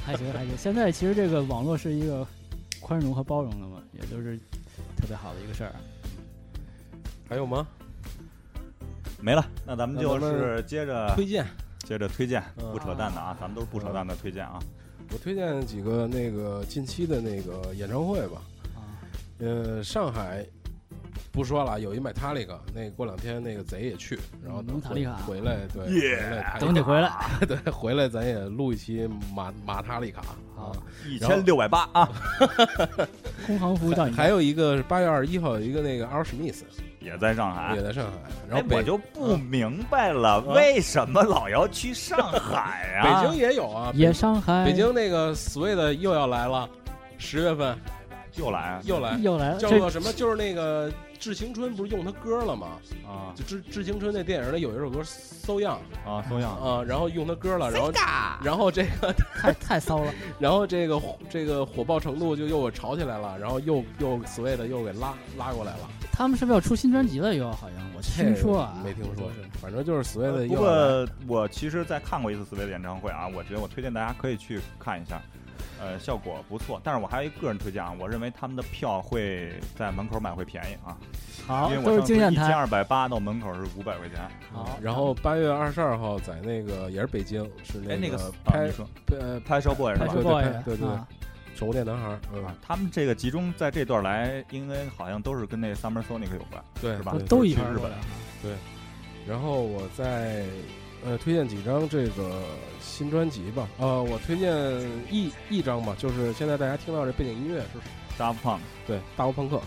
[0.06, 0.58] 还行还行。
[0.58, 2.28] 现在其实这个网络是一个
[2.82, 4.38] 宽容和包容的嘛，也就是
[4.98, 5.74] 特别好的一个事儿。
[7.30, 7.66] 还有吗？
[9.22, 11.48] 没了，那咱们就那咱是接着推荐，
[11.80, 14.60] 接着推荐，嗯不扯淡的啊，咱们都是不扯淡的推荐啊。
[15.12, 18.42] 我推荐几个那个近期的那个演唱会吧。
[19.40, 20.46] 啊，呃，上海
[21.32, 27.12] 不说了，有一买塔利克，那过两天那个贼也去，然后等蒙塔利卡回来，对 Yeah 回来他等你回来。
[27.48, 30.22] 对回来咱也录一期马马塔利卡
[30.56, 30.72] 啊。
[31.08, 32.10] 一千六百八啊，
[33.46, 34.16] 空航服务到你。
[34.16, 36.62] 还有一个是八月二十一号有一个那个 Al Smith
[37.02, 37.84] 也在上海也。
[37.84, 38.12] 在上海，
[38.50, 43.22] 然哎后，北我就不明白了，为什么老要去上海啊？
[43.22, 46.68] 北京也有啊，也上海，北京那个 Sweet 又要来了，
[47.18, 47.78] 十月份
[48.38, 50.12] 又来又来，又来了，叫做什么？
[50.14, 52.68] 就是那个《致青春》，不是用他歌了吗？
[53.08, 55.78] 啊就《致致青春》那电影里有一首歌《So Young》
[56.10, 57.92] 啊，骚样啊，然后用他歌了，然后
[58.44, 60.14] 然后这个太太骚了。
[60.40, 65.90] 然后这个这个火爆程度就又吵起来了，然后又又 Sweet 又给拉拉过来了。
[66.12, 67.34] 他们是不是要出新专辑了？
[67.36, 75.22] 又好像我听说啊，没听说是，反正就是 Sweet 不又要来过我其实，在看过一次斯威的演唱会啊，我觉得我推荐大家可以去看一下，
[75.82, 76.80] 呃，效果不错。
[76.84, 80.98] 但是我还有一个个人推荐啊，我认为他们的票会在门口买会便宜啊，
[81.46, 82.54] 好因为，我是我上次一千经验谈。
[82.54, 84.20] 二百八到门口是五百块钱。
[84.52, 88.70] 好，然后八月二十二号在那个也是北京，是哎，那个拍
[89.12, 90.22] 呃拍 show boy 是吧拍出？
[90.22, 91.08] 对对 boy 对对对啊，
[91.56, 96.64] 宠物店男孩儿，嗯，他们这个集中在这段来，应该好像都是跟那 Summer Sonic 有关。
[96.82, 98.58] 对是吧都去日本块儿过来啊
[99.28, 100.46] 然后我再
[101.06, 102.42] 呃推荐几张这个
[102.82, 104.52] 新专辑吧，呃，我推荐
[105.12, 109.62] 一一张吧，就是现在大家听到这背景音乐是 Daft Punk 对大乌朋克，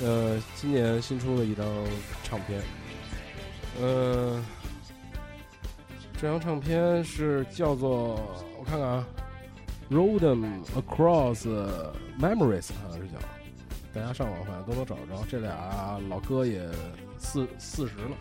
[0.00, 1.66] 呃，今年新出的一张
[2.22, 2.62] 唱片，
[3.80, 4.40] 呃，
[6.20, 8.14] 这张唱片是叫做
[8.58, 9.06] 我看看啊
[9.90, 11.48] ，Road Them Across
[12.20, 13.18] Memories 好像是叫，
[13.92, 16.62] 大家上网好像都能找着，这俩老哥也
[17.18, 18.16] 四四十了，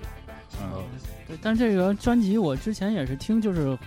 [0.62, 0.83] 嗯，
[1.27, 3.77] 对，但这个专辑我之前也是听，就是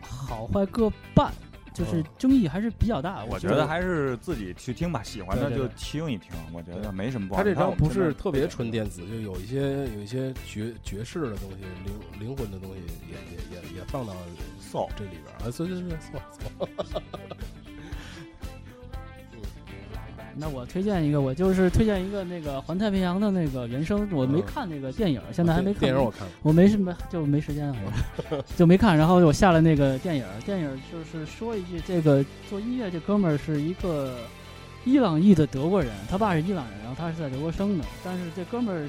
[0.00, 1.32] 好坏各半，
[1.72, 3.24] 就是嗯争议还是比较大。
[3.24, 7.42] 我觉觉得还是自己去听吧，喜欢的就听一听，我觉得没什么不好。
[7.42, 14.12] 他这张不是特别纯电子，就有一些有一些爵爵士的东西，灵灵魂的东西也也也也放到
[14.60, 15.48] soul 这里边儿。
[15.48, 16.20] 啊，对对对，错
[16.58, 16.68] 错，
[20.38, 25.80] 那我推荐一个，我就是推荐一个那个《环太平洋》的那个原声，我没嗯看那个电影，现在还没看。
[25.80, 27.74] 电影我看了，我没什么，就没时间，
[28.30, 28.96] 我就没看。
[28.96, 34.16] 然后我下了那个电影，电影就是说一句，这个做音乐这哥们儿是一个
[34.84, 37.84] 伊朗裔的德国人，他爸是伊朗人，然后他是在德国生的。
[38.04, 38.88] 但是这哥们儿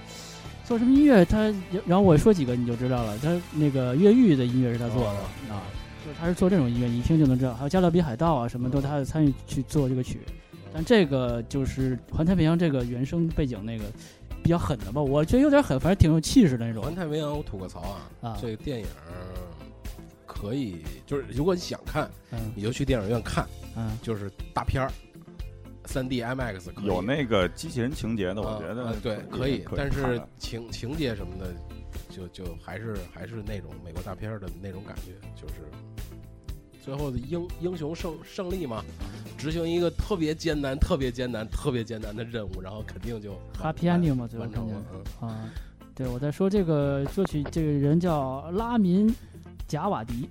[0.63, 1.53] 做什么音乐，他
[1.85, 5.63] 然后我说几个你就知道了，他那个越狱的音乐是他做的、哦啊，
[6.05, 7.55] 就是他是做这种音乐，你一听就能知道。
[7.55, 10.19] 还有《加勒比海盗》啊，什么都他有参与去做这个曲。
[10.73, 13.85] 但这个就是《环太平洋》这个原声背景那个
[14.43, 18.37] 比较狠的吧，我觉得有点狠，反正挺有气势的那种环太平洋我吐个槽啊，啊。
[18.41, 18.85] 这个电影
[20.25, 24.91] 可可以，就是如果你想看，嗯你就去电影院看，嗯，就是大片儿，
[25.85, 31.47] 三 D IMAX 可以有那个机器人情节的，我啊觉得啊对可可以，但是情情节什么的，
[32.09, 35.55] 就就还是还是那种美国大片的那种感觉，就是
[36.83, 38.83] 最后的英英雄胜胜利嘛，
[39.37, 44.83] 执行一个特别艰难、特别艰难、特别艰难的任务，然后肯定就 Happy ending 嘛，最后完成了。
[45.21, 45.49] 嗯啊，
[45.93, 49.13] 对，我在说这个作曲，这个人叫拉民
[49.67, 50.29] 贾瓦迪，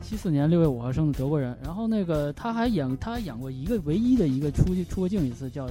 [0.00, 1.56] 七四年六月五号生的德国人。
[1.62, 5.66] 然后那个他还演，他还演过一个唯一的一个出去出过镜一次，叫《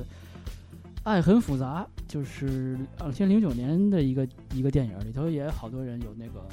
[1.03, 6.45] 爱很复杂》，就是两千零九年的一个一个电影，里头也好多人有那个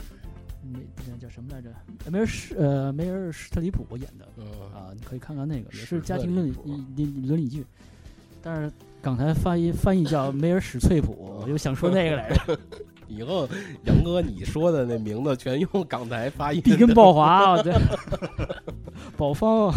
[0.62, 1.70] 那那叫什么来着？
[2.10, 4.44] 梅尔史呃梅尔史特里普演的嗯
[4.74, 6.54] 啊，你可以看看那个，也是家庭伦理
[6.96, 7.64] 伦伦理剧，
[8.42, 12.58] 但是港台翻译翻译叫梅尔史翠普，我就想说那个来着。
[13.08, 13.48] 以后
[13.84, 17.72] 杨哥你说的那名字全用港台发音，比根鲍华，啊，对，
[19.16, 19.72] 宝方，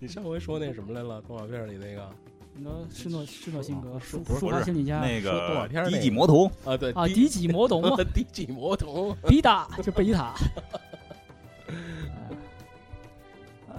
[0.00, 1.22] 你上回说那什么来了？
[1.22, 2.10] 动画片里那个
[2.54, 10.34] 那施诺施诺辛格，是舒舒心理家那个动画个片儿那个低级魔童，啊，对啊，迪几魔童嘛， 低级魔童，比达就贝塔。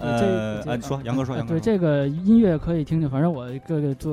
[0.00, 4.12] 呃，这啊，你说杨哥说，啊杨哥，对这个音乐可以听听，反正我各个做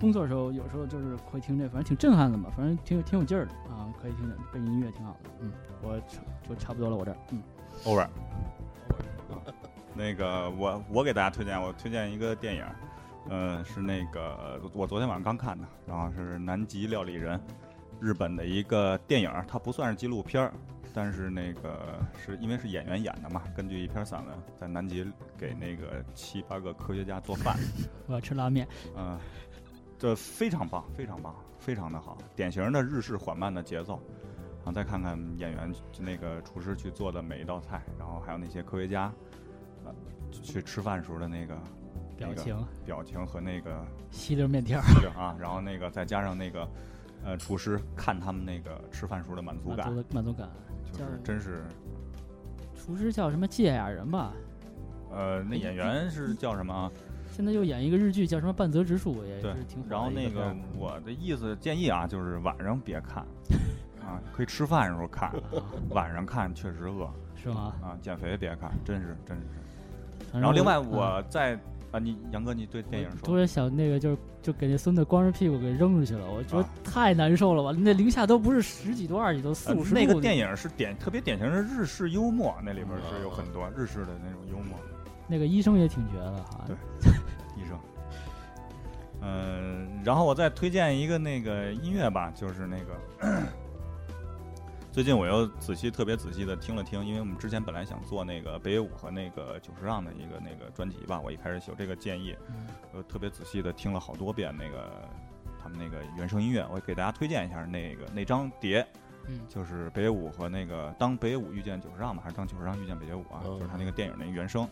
[0.00, 5.30] 工作的时候，有时候就是会听这，反正挺震撼的嘛，反正挺有挺有劲儿的啊，可以听听，背景音乐挺好的。
[5.40, 5.96] 嗯，我
[6.48, 7.40] 就差不多了，我这儿，嗯
[7.84, 8.08] ，over。
[9.94, 12.64] 那个我我给大家推荐，我推荐一个电影，
[13.28, 17.38] 呃，是那个我昨天晚上刚看的，然后是《南极料理人》，
[18.00, 20.52] 日本的一个电影，它不算是纪录片儿，
[20.94, 25.04] 但是那个是因为是演员演的嘛，根据一篇散文，在南极
[25.38, 27.56] 给那个七八个科学家做饭，
[28.08, 28.66] 我要吃拉面。
[28.96, 29.18] 嗯、
[29.98, 34.00] 这非常棒，非常棒，非常的好，典型的日式缓慢的节奏。
[34.62, 39.10] 然后再看看演员那个厨师去做的每一道菜，然后还有那些科学家，
[39.86, 39.94] 呃，
[40.30, 41.56] 去吃饭时候的那个
[42.20, 44.84] 那个表情，表情和那个吸溜面条儿，
[45.18, 46.68] 啊， 然后那个再加上那个
[47.24, 50.48] 呃厨师看他们那个吃饭时候的满足感满足，满足感。
[50.92, 51.62] 就是真是
[52.74, 54.32] 厨师叫什么芥雅人吧？
[55.12, 56.90] 呃那演员是叫什么啊？
[57.30, 63.24] 现在又演一个日剧，叫什么《半泽直树》，也对是挺火然后那个我的意思建议啊，就是晚上别看
[64.04, 65.32] 啊，可以吃饭的时候看，
[65.90, 67.72] 晚上看确实饿是吗？
[67.82, 69.44] 啊，减肥别看，真是真是。
[70.32, 71.58] 然后另外嗯我在
[71.92, 77.76] 啊，你杨哥你对电影说，突然想那个就是就给那孙子光着屁股给扔出去了，我觉得啊太难受了吧！
[77.78, 79.96] 那零下都不是十几度、二十几度，四呃五十度。
[80.00, 84.78] 那个电影是典特别典型的日式幽默，那里边是有啊很多日式的那种幽默。
[85.26, 86.64] 那个医生也挺绝的哈。
[86.66, 86.76] 对
[87.56, 87.78] 医生。
[89.22, 93.42] 嗯、然后我再推荐一个那个音乐吧，就是那个
[95.00, 105.08] 最近我又仔细特别仔细的听了听，因为我们之前本来想做那个北野武和那个久石让的一个那个专辑吧，我一开始有这个建议，嗯我特别仔细的听了好多遍那个
[105.58, 108.86] 他们那个原声音乐，我给大家推荐一下那个那张碟，
[109.26, 113.40] 嗯就是北野武和那个当北野武遇见久石让嘛，还是当久石让遇见北野武啊？
[113.42, 114.68] 哦就是他那个电影那原声，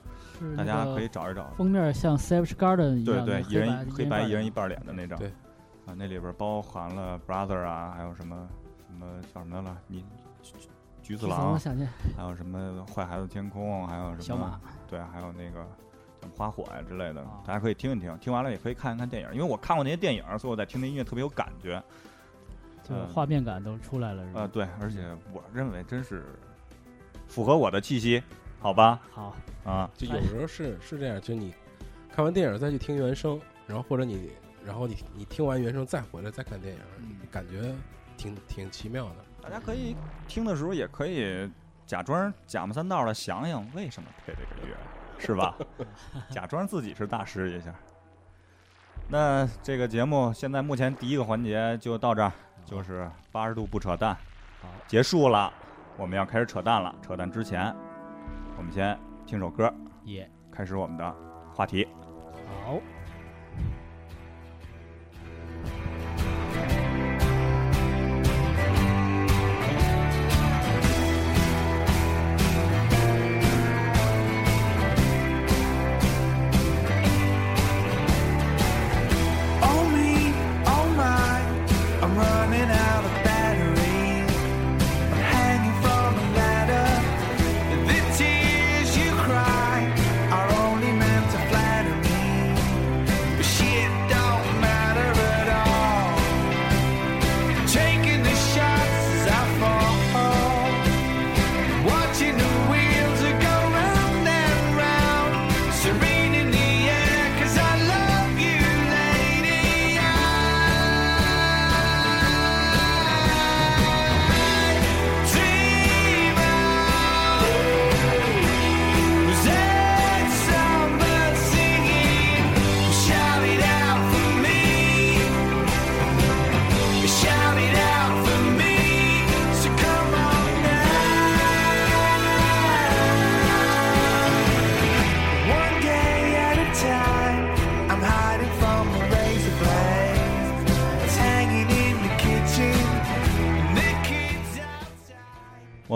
[0.59, 1.49] 大家可以找一找。
[1.57, 5.19] 封面像 Savage Garden 一样，对对一人黑白一人一半半脸的那张。
[5.19, 5.29] 对
[5.87, 8.47] 啊，那里边包含了 Brother 啊，还有什么
[8.87, 9.79] 什么叫什么了？
[9.87, 10.05] 你
[10.53, 10.69] 橘
[11.03, 15.67] 橘子狼，夏天还有什么坏孩子天空，还有什么小马，对，还有那个
[16.21, 18.17] 像花火呀、之类的啊，大家可以听一听。
[18.19, 21.83] 听完了也可以看一看电影，因为我看过那些电影，所以我在听那音乐特别有感觉。
[22.83, 24.41] 就画面感都出来了，是吧？
[24.41, 26.25] 呃，对，而且我认为真是
[27.27, 28.23] 符合我的气息，
[28.61, 28.99] 好吧？
[29.11, 31.53] 好，啊，就有时候是是这样，就你
[32.11, 34.31] 看完电影再去听原声，然后或者你
[34.65, 37.75] 然后你你听完原声再回来再看电影，嗯感觉
[38.17, 39.17] 挺挺奇妙的。
[39.49, 41.51] 大家可以听的时候也可以
[41.87, 44.77] 假装假模三道的想想为什么配这个乐，
[45.19, 45.57] 是吧？
[46.29, 47.75] 假装自己是大师一下。
[49.09, 52.31] 那这个节目现在目前第一个环节就到这儿，
[52.67, 54.15] 就是八十度不扯淡，
[54.61, 55.51] 好，结束了，
[55.97, 56.95] 我们要开始扯淡了。
[57.01, 57.75] 扯淡之前，
[58.59, 59.73] 我们先听首歌，
[60.05, 61.17] 耶，开始我们的
[61.55, 61.89] 话题。
[62.67, 62.79] 好，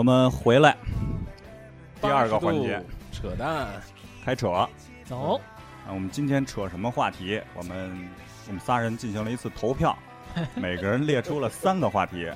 [0.03, 0.75] 我们回来，
[2.01, 2.77] 第二个环节。
[3.09, 3.69] 扯淡，
[4.25, 4.67] 开扯。
[5.05, 5.39] 走，
[5.87, 7.41] 啊，我们今天扯什么话题？
[7.53, 8.09] 我们
[8.47, 9.97] 我们仨人进行了一次投票，
[10.55, 12.29] 每个人列出了三个话题，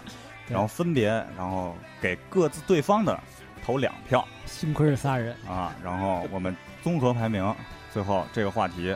[0.48, 3.20] 然后分别然后给各自对方的
[3.66, 4.26] 投两票。
[4.46, 7.54] 幸亏是仨人，啊，然后我们综合排名，
[7.92, 8.96] 最后这个话题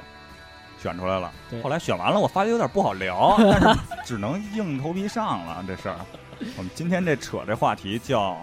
[0.82, 1.30] 选出来了。
[1.62, 5.98] 后来选完了，我发觉有点不好聊， 但是只能硬头皮上了这事儿。
[6.56, 8.38] 我们今天这扯这话题叫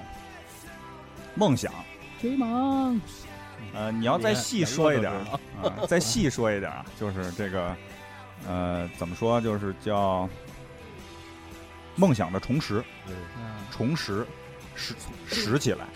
[1.39, 1.73] 梦想。
[2.21, 3.01] 追梦，
[3.73, 5.21] 呃，你要再细说一点儿
[5.63, 7.77] 连啊，再细说一点儿啊， 就是这个，
[8.49, 10.29] 呃，怎么说，就是叫
[11.95, 12.83] 梦想的重拾，
[13.71, 14.27] 重拾，
[14.75, 14.95] 拾
[15.29, 15.87] 拾起来。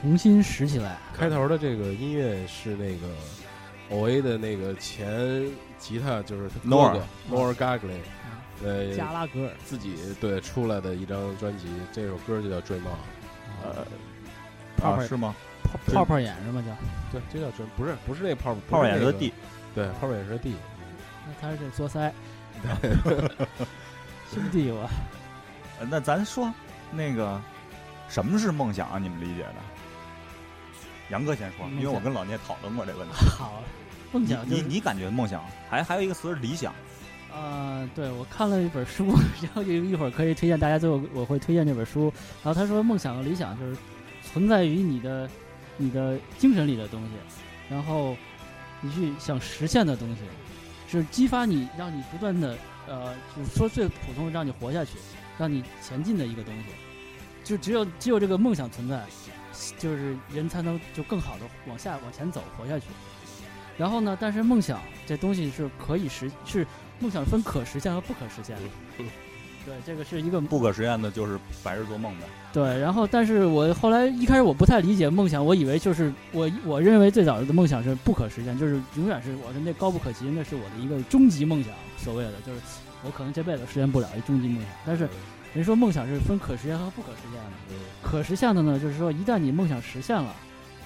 [0.00, 3.06] 重新拾起来，开头的这个音乐是那个
[3.90, 6.92] O A 的那个前吉他，就是他哥 Noah
[7.30, 8.00] 哥 Noah Gagley，
[8.64, 12.92] 呃，加拉格尔，自己对出来的一张专辑，这首歌就叫《追梦》。
[13.62, 13.86] 呃，
[14.78, 15.34] 泡泡啊，是吗？
[15.62, 16.64] 泡泡泡眼是吗？
[16.66, 16.74] 叫，
[17.12, 19.32] 对，这叫追，不是不是这泡泡泡眼是个 D，，
[19.74, 20.54] 对，泡泡眼是个 D。
[21.26, 22.10] 那他是作腮，
[24.32, 24.88] 兄弟我，
[25.78, 26.52] 呃那咱说
[26.90, 27.40] 那个
[28.08, 28.98] 什么是梦想啊？
[28.98, 29.54] 你们理解的？
[31.10, 33.14] 杨哥先说，因为我跟老聂讨论过这问题。
[33.38, 33.62] 好，
[34.12, 36.74] 梦想就是你你感觉梦想还还有一个词是理想，
[37.30, 42.12] 呃，对我看了一本书， 然后一一会儿可以推荐大家，最后我会推荐这本书。
[42.42, 43.76] 然后他说，梦想和理想就是
[44.32, 45.28] 存在于你的
[45.76, 47.10] 你的精神里的东西，
[47.70, 48.16] 然后
[48.80, 50.22] 你去想实现的东西，
[50.88, 54.92] 是激发你，让你不断的呃，就是说最普通，让你活下去，
[55.38, 56.64] 让你前进的一个东西。
[57.44, 59.02] 就只有只有这个梦想存在，
[59.78, 62.86] 就是人才能就更好的往下往前走，活下去。
[63.78, 66.66] 然后呢，但是梦想这东西是可以实是
[66.98, 68.62] 梦想分可实现和不可实现的。
[69.68, 72.24] 对，这个是一个不可实现的就是白日做梦呗。
[72.54, 72.78] 对。
[72.80, 82.60] 然后，但是我后来一开始我不太理解梦想，我以为就是我我认为最早的梦想是不可实现，就是永远是我的那高不可及，那是我的一个终极梦想，所谓的就是
[83.04, 84.70] 我可能这辈子实现不了一终极梦想。
[84.86, 85.06] 但是
[85.52, 87.50] 人说梦想是分可实现和不可实现的。
[87.70, 90.34] 嗯可实现的呢，就是说一旦你梦想实现了，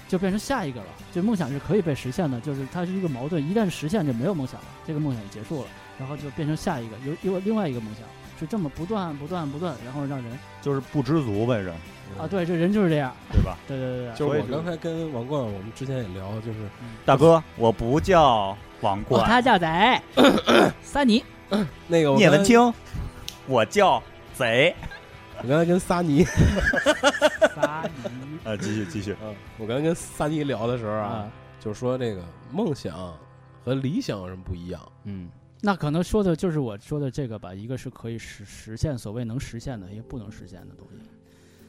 [0.09, 0.87] 就变成下一个了。
[1.13, 5.67] 就梦想是可以被实现的，就是它是一个矛盾，一旦实现就没有梦想了，这个梦想就结束了，
[5.97, 8.03] 然后就变成下一个，有有另外一个梦想，
[8.43, 11.73] 是这么不断不断不断，然后让人就是不知足呗，人
[12.19, 13.57] 啊，对，这人就是这样，对吧？
[13.67, 16.59] 对对对对，就 就是我刚才跟王冠，我们之前也聊，就是
[17.05, 19.99] 大哥，我不叫王哦，冠，他叫贼，
[20.83, 21.23] 撒尼，
[21.87, 22.73] 那个聂文清，
[23.47, 24.03] 我叫
[24.33, 24.75] 贼。
[25.41, 33.13] 我刚才跟撒尼，撒尼啊，继续继续，嗯，我刚才跟撒尼聊的时候啊，啊，就说这个梦想
[33.65, 34.79] 和理想有什么不一样？
[35.05, 35.27] 嗯，
[35.65, 41.09] 那可能说的就是我说的这个吧，一个是可以实实现，所谓能实现的，一个不能实现的东西。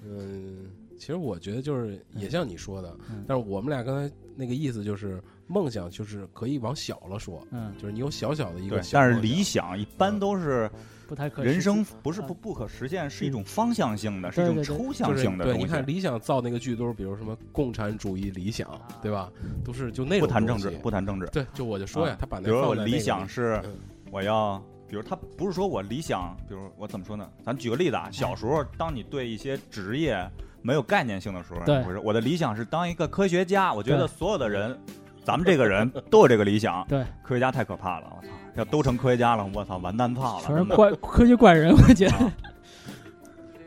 [0.05, 10.69] 嗯，其实我觉得就是也像你说的，嗯但是我们俩刚才那个意思就是梦想就是可以往小了说，嗯，就是你有小小的一个但是理想一般都是
[11.07, 15.61] 不太可人生不是不不可实现，是一种方向性的，是一种对对对抽象性的东西。
[15.61, 18.69] 你看理想造那个剧都是比如什么共产主义理想，
[19.03, 19.31] 对吧？
[19.65, 21.27] 都是就那种不谈政治不谈政治。
[21.27, 23.75] 对，就我就说呀啊，他把那比如我理想是嗯
[24.11, 27.29] 我要，比如他不是说我理想，比如我怎么说呢？
[27.45, 30.29] 咱举个例子啊，小时候当你对一些职业
[30.63, 33.73] 没有概念性的时候，对你会说我的理想是当一个科学家。
[33.73, 34.79] 我觉得所有的人，
[35.25, 36.85] 咱们这个人都有这个理想。
[36.89, 38.33] 对，科学家太可怕了，我操！
[38.57, 40.47] 要都成科学家了，我操，完蛋操了！
[40.47, 42.17] 真的全是怪科学怪人，我觉得。
[42.17, 42.33] 啊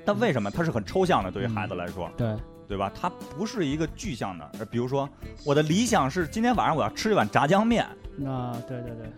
[0.05, 1.29] 但为什么它是很抽象的？
[1.29, 2.33] 对于孩子来说，对，
[2.65, 2.89] 对吧？
[2.95, 4.49] 它不是一个具象的。
[4.57, 5.09] 呃比如说，
[5.45, 7.85] 我的理想是今天晚上我要吃一碗炸酱面，
[8.15, 9.11] 那对对对，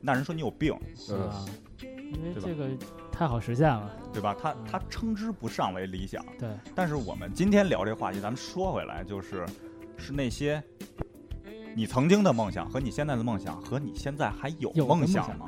[0.00, 1.44] 那人说你有病，是吧，
[1.80, 2.68] 因为这个
[3.12, 3.88] 太好实现了。
[4.12, 4.34] 对吧？
[4.42, 6.20] 他他称之不上为理想。
[6.36, 9.46] 对，但是我们今天聊这话题，咱们说回来，就是
[9.96, 10.60] 是那些
[11.74, 15.46] 你曾经的梦想和你现在的梦想，和你现在还有有梦想吗？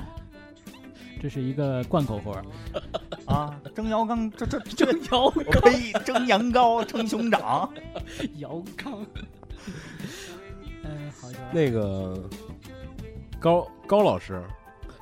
[1.19, 2.45] 这是一个贯口活儿。
[3.25, 7.69] 啊，蒸羊羔，这这这蒸羊羔可以蒸羊羔，称兄长。
[8.37, 9.05] 羊羔。
[10.83, 12.29] 嗯，好像那个
[13.39, 14.41] 高高老师，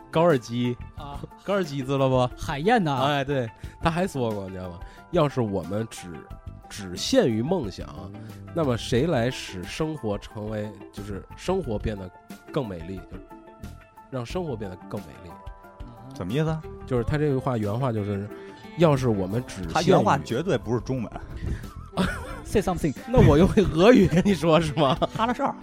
[0.09, 2.29] 高尔基，啊，高尔基知道不？
[2.37, 3.49] 海燕呐，哎，对，
[3.81, 4.79] 他还说过，你知道吗？
[5.11, 6.07] 要是我们只
[6.77, 8.11] 只限于梦想，
[8.53, 12.09] 那么谁来使生活成为，就是生活变得
[12.51, 13.17] 更美丽，就
[14.11, 15.31] 让生活变得更美丽？
[16.17, 16.57] 什么意思？
[16.85, 18.27] 就是他这句话原话就是，
[18.77, 21.11] 要是我们只他原话绝对不是中文，
[22.43, 24.95] say something， 那我用俄语跟你说是吗？
[25.15, 25.55] 哈拉哨。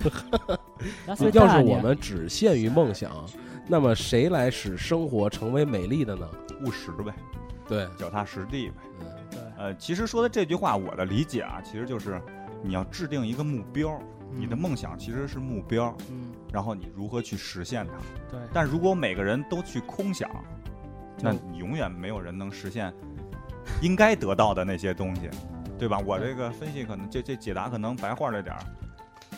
[1.35, 3.13] 要是我们只限于梦想，
[3.69, 6.27] 那么谁来使生活成为美丽的呢？
[6.65, 7.13] 务实呗，
[7.69, 8.75] 对，脚踏实地呗。
[9.01, 9.12] 嗯，对
[9.63, 12.21] 呃，其实说的这句话，我的理解啊，其实就是
[12.65, 13.97] 你要制定一个目标，
[14.33, 17.93] 你的嗯梦想其实是目标，嗯，然后你如何去实现它。
[18.29, 20.29] 对，但如果每个人都去空想，
[21.21, 22.93] 那你永远没有人能实现
[23.81, 25.31] 应该得到的那些东西，
[25.79, 25.97] 对吧？
[26.05, 28.61] 我这个分析可能这这解答可能白话了点儿，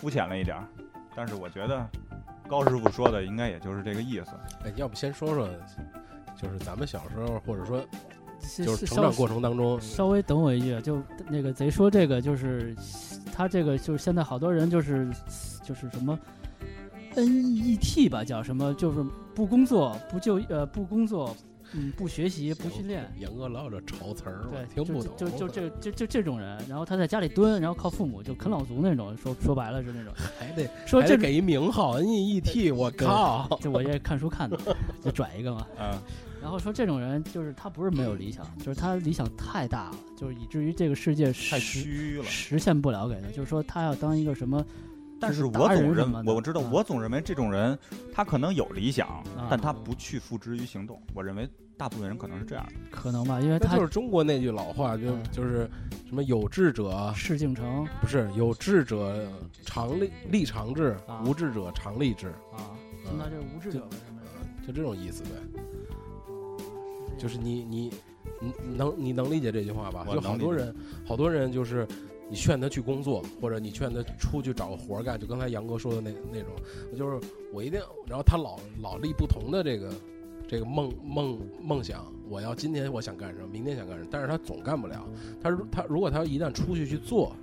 [0.01, 0.64] 肤浅了一点儿，
[1.14, 1.87] 但是我觉得
[2.49, 4.31] 高师傅说的应该也就是这个意思。
[4.64, 5.47] 哎，要不先说说，
[6.35, 7.87] 就是咱们小时候，或者说是
[8.65, 12.75] 就是成长过程当中，稍微等我一句，就那个贼说这个就是
[13.33, 15.11] 他这个就是现在好多人就是
[15.63, 16.19] 就是什么
[17.15, 21.37] NET 吧，叫什么就是不工作不就呃不工作，
[21.73, 23.11] 嗯不学习不训练。
[23.17, 25.17] 严哥老有这潮词儿，对，听不懂。
[25.17, 30.13] 就就就这就就这种人，然后他在家里蹲，然后靠父母就啃老族那种，说说白了是那种。
[30.39, 33.59] 还得说这得给一名号 N E E T，我靠！
[33.61, 34.59] 就我这看书看的，
[35.03, 35.67] 就拽一个嘛。
[35.79, 35.99] 嗯，
[36.45, 42.25] 然后说这种人就是他不是没有理想，就是他理想太大了，就是以至于这个世界太虚了。
[42.25, 43.29] 实现不了给他。
[43.29, 44.63] 就是说他要当一个什么，
[45.19, 47.79] 但就是是我总认什么，的我知道，啊我总认为这种人，
[48.13, 51.01] 他可能有理想，啊但他不去付之于行动。
[51.15, 52.73] 我认为大部分人可能是这样的。
[52.91, 55.67] 可能吧，因为他就是中国那句老话，就嗯就是
[56.07, 59.27] 什么有志者事竟成不是有志者
[59.65, 62.77] 常立立长志啊，无志者常立志，啊，
[63.07, 64.21] 嗯那就是无志者为什么？
[64.67, 65.31] 就这种意思呗。
[67.25, 67.91] 就是你你
[68.39, 70.05] 你你能你能理解这句话吧？
[70.12, 71.89] 就好多人好多人就是
[72.29, 76.53] 你劝他去工作，或者你劝他出去找个活儿干，就刚才杨哥说的那那种，
[76.99, 77.18] 就是
[77.51, 79.91] 我一定，然后他老老立不同的这个
[80.47, 85.09] 这个梦梦梦想，我要今天我想干什么，明天想干什么，但是他总干不了。
[85.43, 87.35] 他如他如果他一旦出去去做。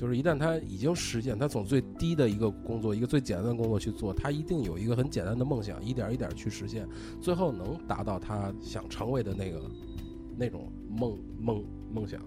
[0.00, 6.88] 就是一旦他已经实现，他从最低的一个工作，一个最简单的工作去做，他一定有一个很简单的梦想，一点一点去实现，
[7.20, 9.60] 最后能达到他想成为的那个
[10.38, 12.18] 那种梦梦梦想。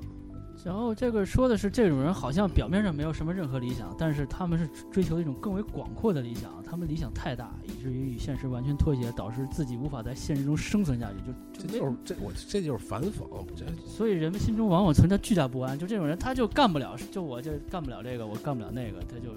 [0.64, 15.78] 然后这个说的是这种人好像表面上没有什么任何理想，但是他们是追求一种更为广阔的理想，他们理想太大，以至于与现实完全脱节，导致自己无法在现实中生存下去，就这就是这我这就是反讽，这所以人们心中往往存在巨大不安。
[15.78, 19.36] 就这种人，他就干不了，就我就干不了这个，我干不了那个，他就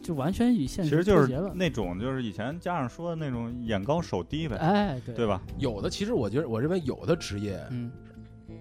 [0.00, 1.52] 就完全与现其实就是实脱节了。
[1.54, 5.42] 那种，就是以前家长说的那种眼高手低呗，哎，对对吧？
[5.58, 7.90] 有的其实我觉得，我认为有的职业，嗯，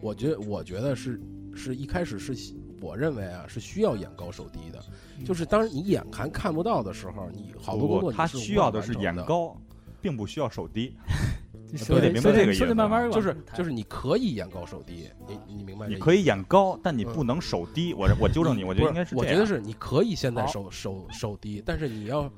[0.01, 1.22] 我觉得我觉得是
[1.58, 2.34] 是一开始是
[2.80, 4.82] 我认为啊是需要眼高手低的，
[5.18, 8.93] 嗯就是当你眼看看不到的时候，你好多工作你是无需要的是。
[8.93, 9.60] 眼高，
[9.99, 10.93] 并不需要手低。
[11.76, 15.86] 说得对明白这个意思啊慢慢就是就是你可以眼高手低，你你明白？
[15.89, 17.93] 你可以眼高，但你嗯不能手低。
[17.93, 19.26] 我我纠正你，我觉得应该是这样。
[19.26, 22.32] 我觉得是你可以现在手手手低，但是你要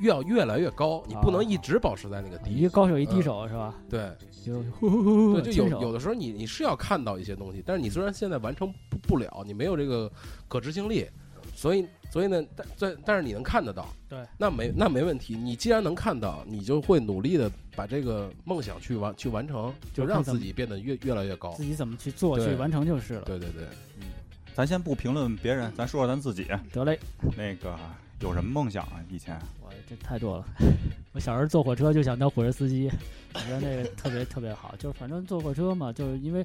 [0.00, 2.54] 越要越来越高，你不能一直保持在那个低。
[2.54, 3.74] 一个高手一低嗯手是吧？
[3.88, 4.10] 对
[4.44, 10.10] 就呼呼呼呼对，就 有有的时候你你是要看到一些东西，但是你虽然现在完成不不了，你没有这个
[10.46, 11.06] 可执行力，
[11.54, 15.36] 所以所以呢，但但但是你能看得到，对，那没那没问题。
[15.36, 21.64] 你既然能看到，你就会努力的把这个梦想去完去完成，就让自己变得越越来越高自。
[21.64, 23.22] 己怎么去做去完成就是了。
[23.22, 23.64] 对对对，
[24.00, 24.06] 嗯
[24.54, 26.46] 咱先不评论别人，咱说说咱自己。
[26.72, 26.98] 得嘞，
[27.36, 27.78] 那个
[28.20, 29.00] 有什么梦想啊？
[29.08, 30.44] 以前我这太多了。
[31.12, 32.90] 我小时候坐火车就想当火车司机，
[33.34, 34.74] 我觉得那个特别特别好。
[34.78, 36.40] 就是反正坐火车嘛，就是因为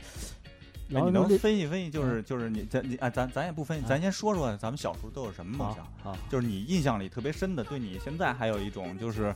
[0.94, 9.34] 哎你能分析分析，就是就是你咱你啊，咱咱也不分析，啊咱先说说咱们小时候都有什么梦想，好就是你印象里特别深的，对你现在还有一种就是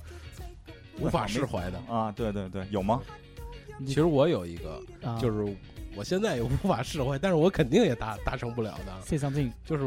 [1.00, 1.80] 无法释怀的。
[1.90, 3.02] 啊，对对对，有吗？
[3.86, 5.56] 其实我有一个，啊，就是
[5.96, 9.84] 我现在也无法释怀，但是我肯定也达达成不了的，say something 就是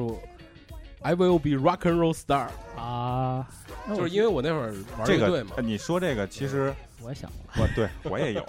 [1.03, 3.47] I will be rock and roll star，啊，
[3.89, 5.53] 就是因为我那会儿玩乐队嘛。
[5.63, 8.47] 你说这个其实我也想过，我对我也有，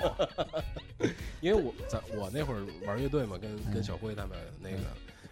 [1.39, 4.31] 因为我在我那会儿玩乐队嘛，跟跟嗯小辉他们
[4.61, 4.77] 那个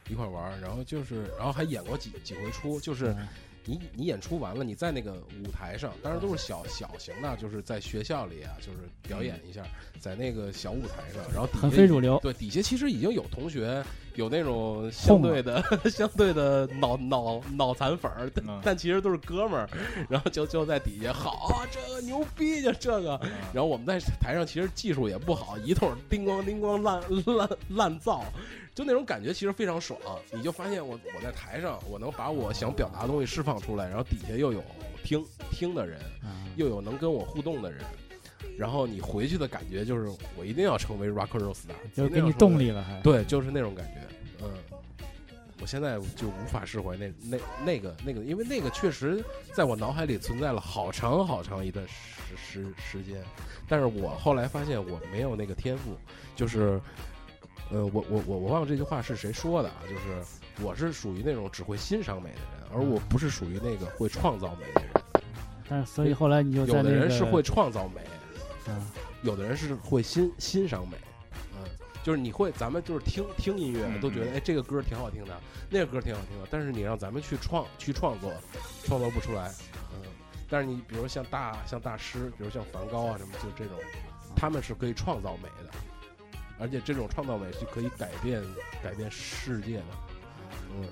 [0.09, 3.27] 一块玩，然后就是然后还演过几几回出，就是嗯
[3.69, 9.63] 你你演出完了，你在那个舞台上，当然都是小小型的，就是在学校里啊，就是表演一下，
[9.99, 13.83] 在那个小舞台上，然后底下很非主流，对，底下其实已经有同学
[14.15, 19.69] 有那种相对的、 相对的脑脑脑残粉儿，但、嗯但其实都是哥们儿，
[20.09, 23.19] 然后就就在底下好啊，这个牛逼，就这个。
[23.53, 26.99] 然后我们在台上其实技术也不好，一通叮咣叮咣烂
[27.37, 28.23] 烂烂造，
[28.79, 29.99] 就那种感觉其实非常爽。
[30.31, 34.63] 你就发现我我在台上，我能把我想表达的东西释放出来，然后底下又有
[35.03, 35.21] 听
[35.51, 37.81] 听的人，啊又有能跟我互动的人。
[38.57, 44.49] 然后你回去的感觉就是，我一定要成为 rock and roll star， 就是给你动力了，还对，就是那种感觉，嗯，
[45.61, 49.21] 我现在就无法释怀那那那个那个，因为那个确实
[49.53, 53.21] 在我脑海里存在了好长好长一段时时时间，
[53.67, 55.97] 但是我后来发现我没有那个天赋，
[56.33, 56.79] 就是
[57.71, 59.75] 呃，我我我我忘了这句话是谁说的啊？
[59.83, 64.89] 就是我是属于那种只会欣赏美的人，而我不是属于那个会创造美的人。
[65.69, 68.01] 但是所以后来你就在有的人是会创造美，
[68.71, 68.91] 啊
[69.21, 70.97] 有的人是会欣欣赏美，
[71.53, 71.63] 嗯，
[72.03, 75.39] 就是你会，咱们就是听听音乐嗯都觉得，哎，这个歌挺好听的，
[75.69, 78.33] 那个歌挺好听的，但是你让咱们去创去创作，
[78.83, 79.53] 创作不出来，
[79.93, 80.09] 嗯，
[80.49, 83.77] 但是你比如像大像大师，比如像梵高啊什么，就这种，
[84.35, 85.71] 他们是可以创造美的，
[86.59, 88.41] 而且这种创造美是可以改变
[88.83, 89.83] 改变世界的，
[90.75, 90.85] 嗯，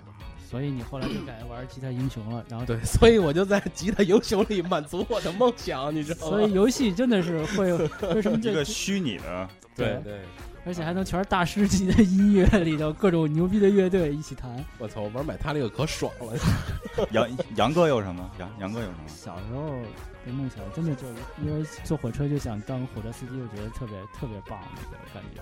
[0.49, 6.37] 所以你后来就改玩吉他英雄了，然后对，所以我就在吉他英雄里满足我的梦想，你知道吗？
[6.37, 7.77] 所以游戏真的是会有
[8.15, 10.19] 为什么这个虚拟的，对对。
[10.65, 14.53] 而且还能全是大师级的音乐里头各种牛逼的乐队一起弹。
[14.77, 14.99] 我操！
[14.99, 17.07] 我玩买他那个可爽了。
[17.11, 18.29] 杨杨哥有什么？
[18.37, 19.03] 杨杨哥有什么？
[19.07, 19.79] 小时候
[20.27, 25.41] 的梦想真的就是因为坐火车就想当火车司机，我觉得特别特别棒那个感觉，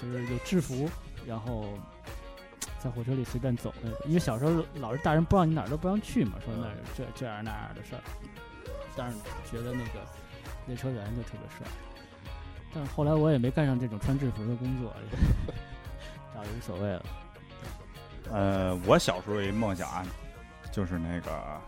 [0.00, 0.88] 就是有制服，
[1.26, 1.68] 然后
[2.78, 3.98] 在火车里随便走那种。
[4.06, 8.02] 因为小时候老是大人不让你哪儿都不让去嘛，说那这这样那样的事儿，
[8.96, 9.16] 但是
[9.50, 10.00] 觉得那个
[10.66, 11.66] 列车员就特别帅。
[12.74, 14.94] 但是后来我也没干上这种穿制服的工作，
[16.34, 17.04] 倒也无所谓了。
[18.30, 20.06] 呃，我小时候一梦想啊，
[20.70, 21.60] 就是那个，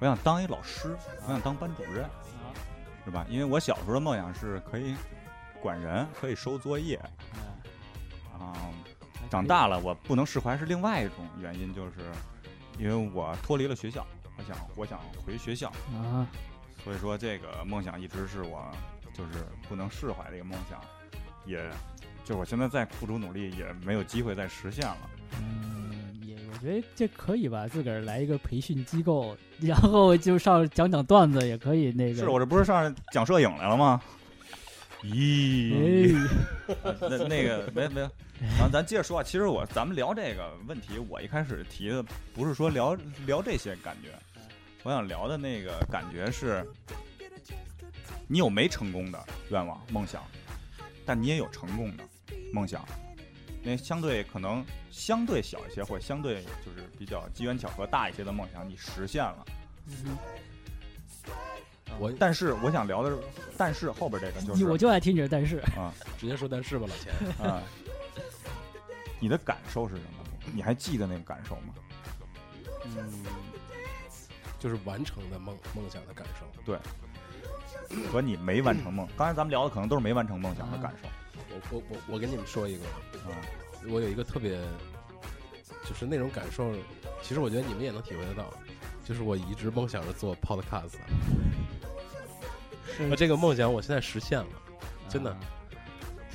[0.00, 0.96] 我想当一老师，
[1.26, 2.50] 我想当班主任，啊，
[3.04, 3.26] 是吧？
[3.28, 4.96] 因为我小时候的梦想是可以
[5.60, 6.96] 管人，可以收作业
[7.34, 8.56] 哎啊。
[9.30, 11.92] 长大了，我不能释怀是另外一种原因，就是
[12.78, 14.04] 因为我脱离了学校，
[14.38, 16.26] 我想我想回学校，啊，
[16.82, 18.72] 所以说这个梦想一直是我
[19.12, 20.80] 就是不能释怀的一个梦想，
[21.44, 21.70] 也
[22.24, 25.10] 就我现在再付出努力，也没有机会再实现了。
[26.52, 32.16] 我觉得这可以吧，自个儿来一个培训机构，然后就上讲讲段子，也可以那个。
[32.16, 34.00] 是我这不是上讲摄影来了吗？
[35.02, 36.14] 咦，
[36.68, 38.00] 哎， 那那个没没，
[38.40, 42.94] 然后咱接着说啊，其实我咱们聊这个问题，我一开始提的不是说聊
[43.24, 44.10] 聊这些感觉，
[44.82, 46.66] 我想聊的那个感觉是，
[48.28, 49.18] 你有没成功的
[49.50, 50.22] 愿望梦想，
[51.06, 52.04] 但你也有成功的
[52.52, 52.84] 梦想，
[53.62, 59.44] 因为相对可能相对小一些，或者相对就是比较机缘巧合大一些的梦想，你实现了。
[59.86, 60.16] 嗯
[61.98, 63.18] 我但是我想聊的是，
[63.58, 67.12] 但是后边这个就是我就爱听你的但是，啊 直接说但是吧，老钱。
[67.44, 67.60] 啊，
[69.18, 70.24] 你的感受是什么？
[70.54, 71.74] 你还记得那个感受吗？
[72.84, 73.24] 嗯，
[74.58, 76.46] 就是完成的梦梦想的感受。
[78.10, 81.08] 和你没完成梦，刚才咱们聊的可能都是没完成梦想的感受。
[81.50, 83.34] 我我我我给你们说一个，啊。
[83.88, 84.58] 我有一个特别，
[85.88, 86.70] 就是那种感受，
[87.22, 88.52] 其实我觉得你们也能体会得到，
[89.06, 90.96] 就是我一直梦想着做 podcast，
[93.08, 94.46] 那这个梦想我现在实现了，
[95.08, 95.38] 真的啊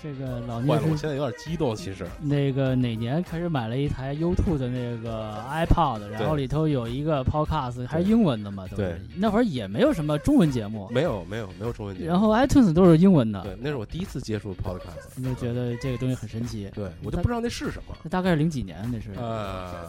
[0.01, 2.05] 这个老坏了，我现在有点激动，其实。
[2.21, 8.67] 那个哪年开始买了一台 U2 的那个 iPod，然后里头有一个 Podcast，还是英文的嘛？
[8.75, 16.69] 对那会儿也没有什么中文节目，没有没有没有中文节目，然后 iTunes 都是英文的，对，那是我第一次接触 podcast，你就觉得这个东西很神奇。
[16.73, 19.87] 对我就不知道那是什么，那大概是零几年，那是呃，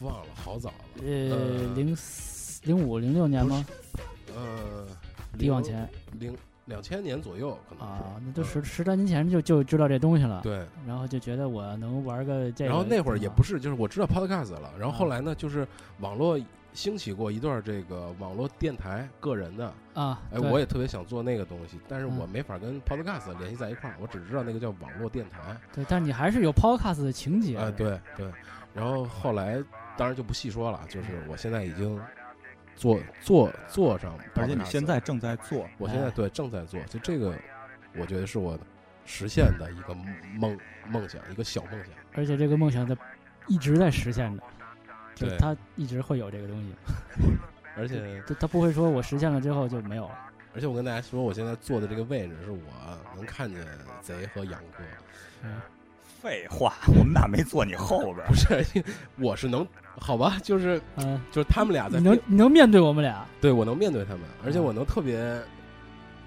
[0.00, 3.64] 我忘了，好早了，呃呃零四零五零六年吗？
[4.34, 4.86] 呃，
[5.38, 5.88] 低往前。
[6.18, 6.34] 零
[6.70, 10.40] 两千年左右可能是啊，那都十嗯十多年前就就知道这东西了。
[10.42, 12.70] 对，然后就觉得我能玩个这个。
[12.70, 15.66] 然后那会儿也啊不是，就是我知道 podcast 了，然后后啊来呢，就是
[15.98, 16.38] 网络
[16.72, 27.56] 兴起过一段这个网络电台个人的，啊，哎，我也特别想做那个东西，但是我嗯没法跟 podcast 联系在一块儿，我只知道那个叫网络电台，对，但你还是有 Podcast 的情节。
[27.58, 28.30] 啊，对对，
[28.72, 29.60] 然后后来
[29.96, 32.00] 当然就不细说了，就是我现在已经
[32.80, 37.34] 做做做上，而且你现在正在做，哎我现在对正在做，就这个，
[37.98, 38.58] 我觉得是我
[39.04, 40.58] 实现的一个梦
[40.88, 41.90] 梦想，一个小梦想。
[42.14, 42.96] 而且这个梦想在
[43.48, 44.42] 一直在实现着，
[45.14, 46.74] 就对它一直会有这个东西，
[47.76, 50.18] 而且就它不会说我实现了之后就没有了。
[50.54, 52.58] 而且我跟大家说，我现在坐的这个位置是我
[53.14, 53.62] 能看见
[54.00, 54.82] 贼和杨哥，
[55.42, 55.60] 嗯
[56.20, 58.34] 废话，我们俩没坐你后边不？
[58.34, 58.64] 是，
[59.18, 59.66] 我是能
[59.98, 65.18] 好吧，就是嗯，就是他们俩在你能你能面对我们俩，对我能面对他们，而且嗯我能特别，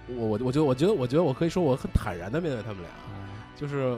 [0.07, 3.97] 我我我觉得我觉得我觉得我可以说我很坦然的面对他们俩，啊，就是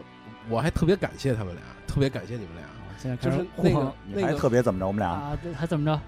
[0.50, 2.66] 我还特别感谢他们俩，特别感谢你们俩，
[2.98, 4.88] 现在就是那个那个特别怎么着？
[4.88, 6.00] 我们俩啊，对还怎么着？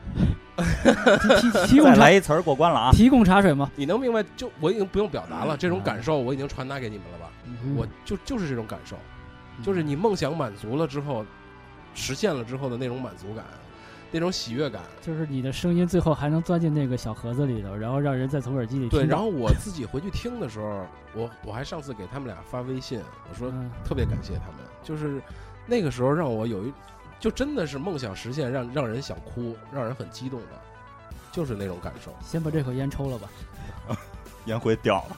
[1.40, 2.92] 提提提供来一词儿过关了啊！
[2.92, 3.70] 提供茶水吗？
[3.76, 4.24] 你能明白？
[4.36, 7.32] 就我已经不用表达了，这种啊感受我已经传达给你们了吧？
[7.46, 8.98] 嗯我就就是这种感受，
[9.64, 11.26] 就是你梦想满足了之后，
[11.94, 13.44] 实现了之后的那种满足感，
[14.12, 14.82] 那种喜悦感。
[15.02, 25.22] 就是你的声音最后还能钻进那个小盒子里头，然后让人再从耳机里对，然后我自己回去听的时候，我我还上次给他们俩发微信，我说嗯特别感谢他们，就是
[25.66, 26.74] 那个时候让我有一，
[27.20, 30.62] 就真的是梦想实现，让让人想哭，让人很激动的，
[31.32, 32.14] 就是那种感受。
[32.22, 33.30] 先把这口烟抽了吧。
[34.46, 35.18] 烟灰掉了。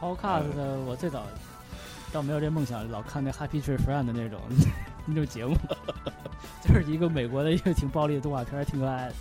[0.00, 1.24] Podcast 呢，我最早
[2.12, 4.40] 倒没有这梦想，老看那 Happy Tree Friend 的那种
[5.06, 5.54] 那种节目，
[6.64, 9.14] 就是一个美国的一个挺暴力的动画片，挺可爱的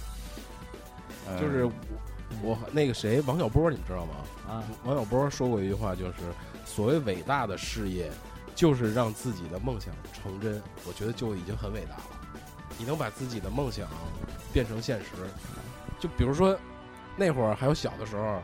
[1.27, 1.71] 呃就是我
[2.41, 4.13] 我那个谁王小波，你们知道吗？
[4.47, 4.63] 啊。
[4.85, 6.19] 王小波说过一句话，就是
[6.65, 8.09] 所谓伟大的事业，
[8.55, 10.61] 就是让自己的梦想成真。
[10.85, 12.03] 我觉得就已经很伟大了。
[12.77, 13.87] 你能把自己的梦想
[14.53, 15.07] 变成现实，
[15.99, 16.57] 就比如说
[17.15, 18.41] 那会儿还有小的时候，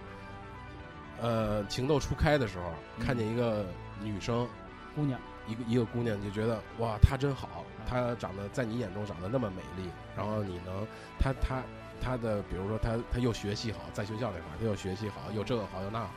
[1.22, 2.66] 呃，情窦初开的时候，
[3.00, 3.66] 看见一个
[4.02, 4.48] 女生，
[4.96, 10.86] 姑娘，一个一个姑娘，你就觉得哇，她真好，她长得在你眼中长得那么美丽，然后你能，
[11.20, 11.64] 她她
[12.02, 16.14] 她的，比如说她她又学习好，在学校那块儿她又学习好，又这个好又那个好，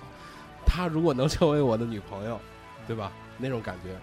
[0.66, 2.41] 她如果能成为我的女朋友，
[2.87, 3.12] 对吧？
[3.39, 3.97] 那种感觉，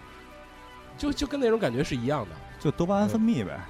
[0.96, 2.36] 就就跟那种感觉是一样的。
[2.60, 3.60] 就多巴胺分泌呗。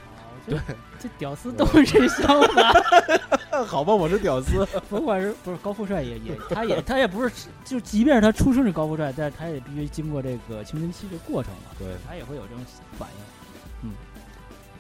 [0.47, 0.59] 对，
[0.99, 2.73] 这屌丝都是想法，
[3.67, 12.65] 好吧，我是屌丝， 甭管是不是高富帅也也，他也他也不是，就即便是他出生是高富帅，但是他也必须经过这个青春期的过程嘛，对，他也会有这种
[12.99, 13.89] 反应。
[13.89, 13.95] 嗯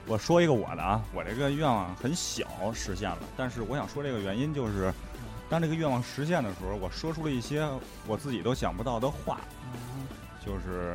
[0.06, 2.44] 我说一个我的啊，我这个愿望很小
[2.74, 4.92] 实现了，但是我想说这个原因就是，
[5.48, 7.66] 当这个愿望实现的时候，我说出了一些
[8.06, 9.40] 我自己都想不到的话，
[9.72, 10.06] 嗯
[10.44, 10.94] 就是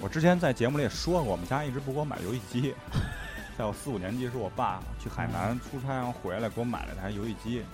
[0.00, 2.74] 我之前在节目里也说过，我们家一直不给我买游戏机，
[3.58, 7.64] 在我四五年级时，我爸去海南出差，然后回来给我买了台游戏机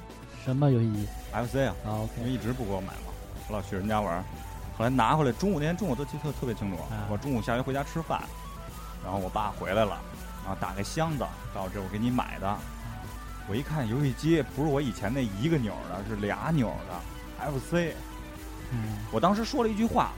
[0.43, 3.12] 什么游戏机 FC 啊，啊因为一直不给我买嘛，
[3.49, 4.24] 我老去人家玩。
[4.78, 8.22] 后来拿回来，中午那天中午都记得特别清楚，啊我中午下学回家吃饭，
[9.05, 10.01] 然后我爸回来了，
[10.43, 12.57] 然后打开箱子，告诉这我给你买的。
[13.47, 17.95] 我一看游戏机不是我以前那一个钮儿的，是俩钮儿的 FC。
[18.72, 20.12] 嗯我当时说了一句话，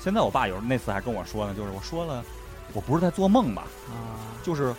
[0.00, 2.24] 现在我爸有时那次还跟我说呢，就是我说了，
[2.72, 3.64] 我不是在做梦吧？
[3.88, 4.74] 啊，就是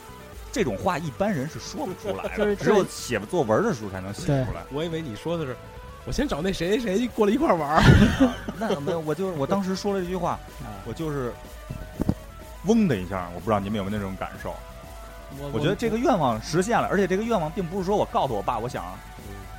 [0.51, 4.63] 这种话一般人是说不出来 就是的，只有写作文的时候才能写出来。
[4.71, 5.55] 我以为你说的是，
[6.05, 7.83] 我先找那谁谁谁过来一块儿玩儿。
[8.59, 10.31] 那没有，我就是我当时说了这句话，
[10.63, 11.33] 啊我就是
[12.65, 14.53] 嗡的一下，我不知道你们有没有那种感受。
[15.39, 18.85] 我我觉得这个愿望实现了，而且这个愿望并不是说我告诉我爸我想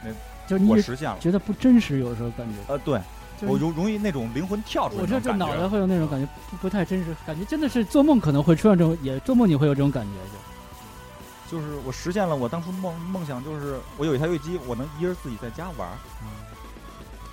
[0.02, 0.10] 那
[0.46, 2.54] 就是你我实现了，觉得不真实，有时候感觉。
[2.72, 3.04] 呃，对就是
[3.47, 5.20] 我容容易那种灵魂跳出来我这。
[5.20, 10.12] 这脑袋会有那种感觉，不不太真实，感觉真的是做梦可能会出现这种，也做梦你会有这种感觉，
[11.51, 15.97] 就就是我实现了我当初梦梦想，就是我有一台游戏机，我能一人自己在家玩儿，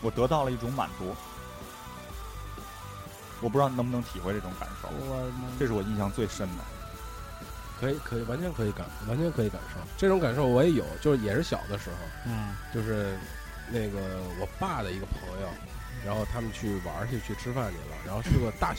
[0.02, 1.16] 我得到了一种满足。
[3.42, 6.64] 我不知道能不能体会这种感受，我这是我印象最深的。
[7.78, 11.96] 可以，可以，完全可以感，完全可以感受这种感受，我也有，就是也是小的时候，
[12.26, 13.18] 嗯就是
[13.70, 14.00] 那个
[14.40, 15.50] 我爸的一个朋友，
[16.06, 18.76] 然后他们去玩去，去吃饭去了，然后是个大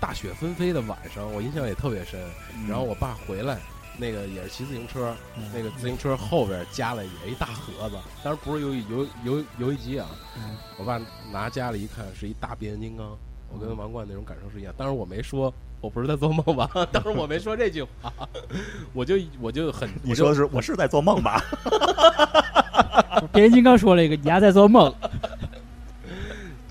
[0.00, 2.20] 大雪纷飞的晚上，我印象也特别深。
[2.68, 3.58] 然后我爸回来，
[3.98, 11.00] 那个也是骑自行车，嗯那个自行车后边加了也一大盒子，当然不是游游游游戏机啊，嗯我爸
[11.32, 13.16] 拿家里一看是一大变形金刚，
[13.48, 14.72] 我跟王冠那种感受是一样。
[14.76, 18.12] 当时我没说我不是在做梦吧， 当时我没说这句话，
[18.92, 21.42] 我就我就很你说的是我是在做梦吧？
[23.32, 24.92] 变形金刚说了一个，你丫在做梦，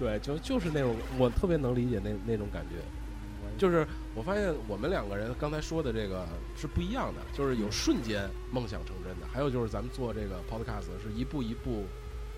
[0.02, 2.78] 对，就就是那种我特别能理解那那种感觉，
[3.56, 3.86] 就是
[4.16, 6.28] 我发现我们两个人刚才说的这个
[6.58, 11.86] 是不一样的，就是有瞬间梦想成真的，还有就是咱们做这个 podcast 是一步一步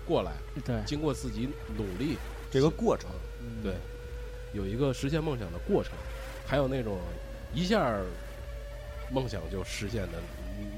[0.04, 2.18] 过来，对，经过自己努力
[2.50, 3.08] 这个过程，
[3.62, 3.76] 对，
[4.52, 5.94] 有一个实现梦想的过程，
[6.46, 6.98] 还有那种
[7.54, 7.98] 一下
[9.10, 10.18] 梦想就实现的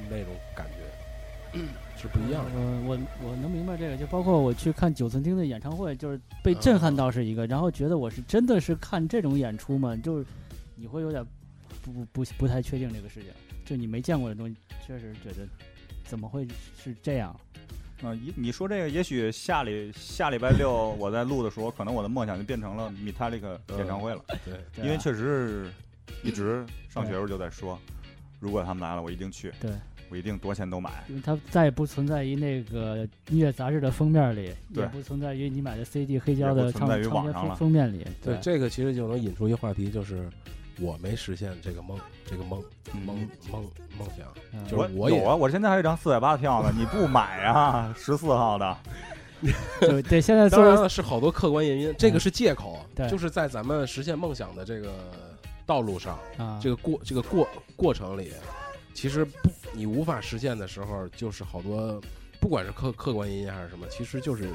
[0.09, 1.59] 那种感觉，
[2.07, 2.51] 是不一样的。
[2.55, 9.97] 我我我能明白这个，就包括我去看九寸钉的演唱会，就是被震撼到是一个，然后觉得我是真的是看这种演出吗？
[9.97, 10.25] 就是
[10.77, 11.25] 你会有点
[11.83, 13.31] 不不不不太确定这个事情，
[13.65, 15.49] 就你没见过的东西，确实觉得
[16.05, 16.47] 怎么会
[16.83, 17.35] 是这样？
[18.03, 24.87] 嗯，一你说这个，也许下礼下礼拜六 我在录的时候，可能我的梦想就变成了 Metallica 演唱会了，对，对啊。
[24.87, 25.71] 因为确实是
[26.23, 27.79] 一直上学时候就在说，
[28.39, 29.71] 如果他们来了，我一定去，对，
[30.09, 31.05] 我一定多钱都买。
[31.09, 38.07] 因为它再也不存在于那个音乐杂志的封面里，也不存在于你买的 CD 黑胶的唱唱片网上了封封面里。
[38.23, 40.29] 对，这个其实就能引出一个话题，就是
[40.81, 42.63] 我没实现这个梦，这个梦
[43.05, 47.95] 梦嗯梦梦想，嗯就是我也有啊，我现在还有一张四百八的票呢，你不买啊？
[47.97, 48.77] 十四号的，
[49.81, 54.93] 对对，现在当然了是好多客观原因，这个是借口，对就是在咱们实现梦想的这个
[55.65, 58.33] 道路上，啊，这个过这个过过程里，
[58.95, 62.01] 其实不你无法实现的时候，就是好多
[62.41, 64.49] 不管是客客观原因还是什么，其实就是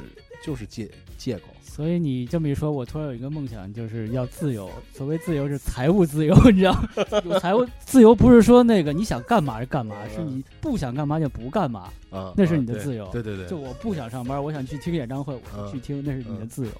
[0.43, 1.43] 就是借借口。
[1.61, 4.69] 所以你这么一说，我突然有一个梦想，就是要自由。
[4.93, 6.89] 所谓自由是财务自由， 你知道吗？
[7.23, 11.89] 有财务自由不是说那个你想干嘛就干嘛，是你不想干嘛就不干嘛。
[12.09, 16.71] 啊，那是你的自由对对对，就我不想上班，我想去听演唱会，我就去嗯听，那是你的嗯自由。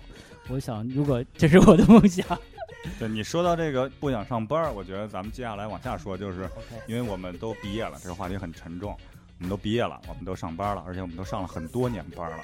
[0.49, 2.25] 我想，如果这是我的梦想
[2.99, 6.49] 对你说到这个不想上班儿，我觉得咱们接下来往下说，就是
[6.87, 8.97] 因为我们都毕业了，这个话题很沉重。
[9.37, 12.43] 我们都毕业了，我们都上班了，而且我们都上了很多年班了，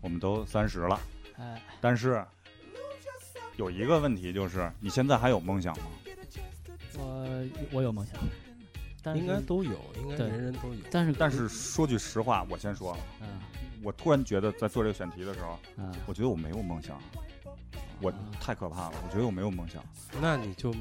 [0.00, 1.00] 我们都三十了。
[1.38, 2.24] 哎，但是
[3.56, 5.84] 有一个问题就是，你现在还有梦想吗？
[6.96, 8.14] 我我有梦想，
[9.02, 10.80] 但是应该都有，应该人人都有。
[10.88, 13.26] 但是但是说句实话，我先说，嗯
[13.82, 16.96] 我突然觉得在做这个选题的时候，嗯，我觉得我没有梦想，
[18.00, 19.82] 我啊太可怕了，我觉得我没有梦想。
[20.20, 20.74] 那你就，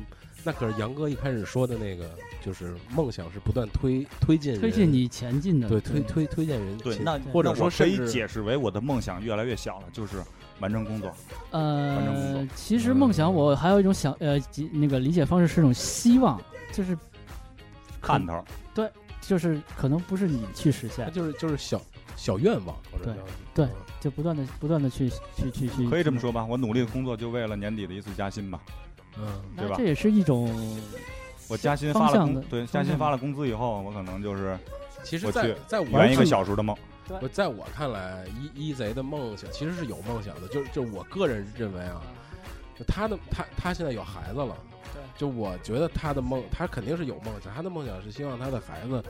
[0.44, 2.10] 那可是杨哥一开始说的那个，
[2.44, 10.18] 就是梦想是不断推推进推进你前进的，对推推推荐人对，那或者说可以解释为我的梦想越来越小了，就是
[10.60, 11.10] 完成工作。
[11.52, 14.40] 完成工呃作，其实梦想我还有一种想呃
[14.72, 16.40] 那个理解方式是一种希望，
[16.72, 16.98] 就是
[18.02, 18.44] 看头，
[18.74, 18.90] 对
[19.22, 21.82] 就是可能不是你去实他现，就是就是小
[22.16, 23.22] 小愿望或者对叫
[23.54, 23.66] 对。
[23.66, 23.70] 嗯
[24.04, 28.60] 就不断的不断的去去去去，可以这么说吧，我努力的工作就为了年底的一次加薪吧。
[29.18, 30.54] 嗯，对吧这也是一种
[31.48, 34.60] 我加薪发了工，对，加薪发了工资以后，我可能就是
[35.06, 36.76] 其实在，我去在我圆一个小时的梦。
[37.22, 38.26] 我在我看来，
[38.56, 42.02] 一一贼的梦想其实是有梦想的，就就我个人认为啊，
[42.78, 44.58] 就他的他他现在有孩子了，
[44.94, 49.02] 对，就我觉得他的梦，他肯定是有梦想，他的梦想是希望他的孩子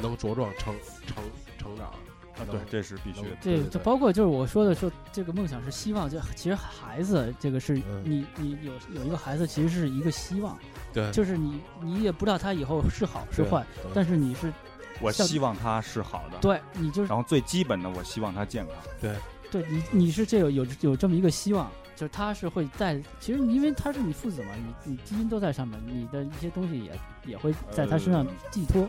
[0.00, 0.74] 能茁壮成
[1.06, 1.24] 成
[1.58, 1.90] 成长
[2.38, 3.36] 啊，对，这是必须的。
[3.42, 10.58] 对就包括就是我说的说这个梦想是希望，就其实孩子这个是嗯你你有有一个孩子其实是一个希望，
[10.92, 13.64] 对，就是你你也不知道他以后是好是坏，
[13.94, 14.52] 但是你是
[15.00, 18.74] 我希望他是好的，对你就是然后最基本的，我希望他健康。
[19.00, 19.14] 对
[19.50, 24.50] 对你你是这有有有这么一个希望，就是他是会在，其实因为他是你父子嘛，
[24.84, 26.92] 你你基因都在上面，你的一些东西也
[27.26, 28.88] 也会在他身上呃寄托，呃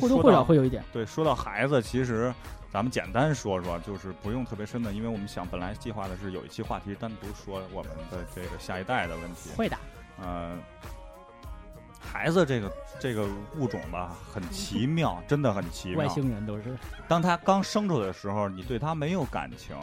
[0.00, 0.84] 或多或少会有一点。
[0.92, 2.32] 对，说到孩子，其实
[2.72, 9.50] 咱们简单说说，就是不用特别深的，因为我们想本来计划的是有一期话题单独说我们的这个下一代的问题。
[9.56, 9.76] 会的，
[10.20, 10.56] 呃，
[12.00, 16.14] 孩子这个这个物种吧，很奇妙，真的很奇妙外妙。
[16.14, 19.76] 星人都是，当他刚生出来的时候，你对他没有感情，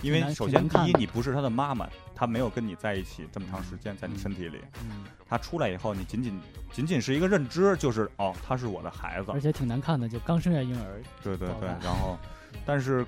[0.00, 4.58] 因为首先第一，你不是他的妈妈，他没有跟你在一起这么长时间，在你身体里。
[4.82, 6.40] 嗯，他出来以后，你仅仅
[6.72, 9.40] 仅仅是一个认知，就是哦，他是我的孩子而。
[9.40, 12.16] 且挺难看的，就刚生下婴儿，对对对然后，
[12.64, 13.04] 但是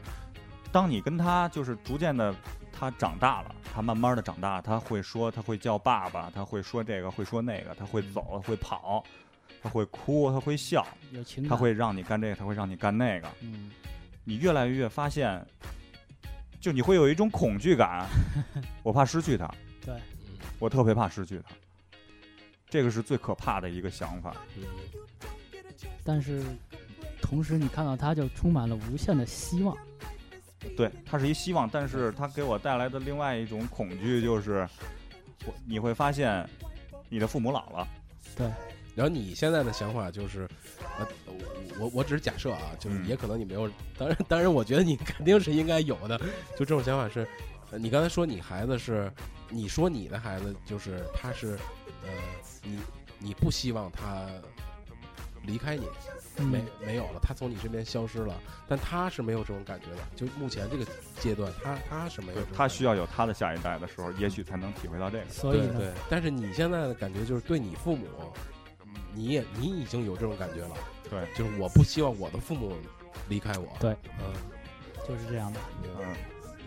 [0.70, 2.34] 当你跟他就是逐渐的，
[2.72, 9.04] 他长大了，他慢慢的长大，他会说，他会叫爸爸，他会说这个，会说那个，他会走，会跑，
[9.62, 10.84] 他会哭，他会笑，
[11.48, 13.70] 他会让你干这个，他会让你干那个，嗯，
[14.24, 15.40] 你越来越发现，
[16.64, 18.08] 就你会有一种恐惧感，
[18.82, 19.46] 我怕失去他，
[19.84, 19.94] 对，
[20.58, 21.54] 我特别怕失去他，
[22.70, 24.34] 这个是最可怕的一个想法。
[24.56, 24.64] 嗯。
[26.02, 26.42] 但是
[27.20, 29.76] 同时你看到他就充满了无限的希望，
[30.74, 34.66] 对，他是一希望，但是他给我带来的另外一种恐惧就是，
[35.44, 36.48] 我你会发现，
[37.10, 37.88] 你的父母老了，
[38.34, 38.50] 对。
[38.94, 40.48] 然后你现在的想法就是，
[40.98, 41.06] 呃，
[41.78, 43.68] 我我只是假设啊，就是嗯也可能你没有，
[43.98, 46.18] 当然 当然，我觉得你肯定是应该有的。
[46.56, 47.26] 就这种想法是，
[47.70, 49.10] 呃你刚才说你孩子是，
[49.48, 51.58] 你说你的孩子就是他是，
[52.04, 52.10] 呃，
[52.62, 52.78] 你
[53.18, 54.26] 你不希望他
[55.42, 55.86] 离开你，
[56.38, 58.34] 嗯没没有了，他从你身边消失了，
[58.68, 59.98] 但他是没有这种感觉的。
[60.16, 60.86] 就目前这个
[61.20, 65.24] 阶段，他他是没有他需要有他的下一代的时候，也许才能体会到这个。
[65.28, 68.06] 所以对，但是你现在的感觉就是对你父母，
[69.14, 70.74] 你也你已经有这种感觉了。
[71.10, 72.72] 对，就是我不希望我的父母
[73.28, 73.68] 离开我。
[73.78, 74.34] 对，嗯，
[75.06, 75.60] 就是这样的，
[76.00, 76.14] 嗯，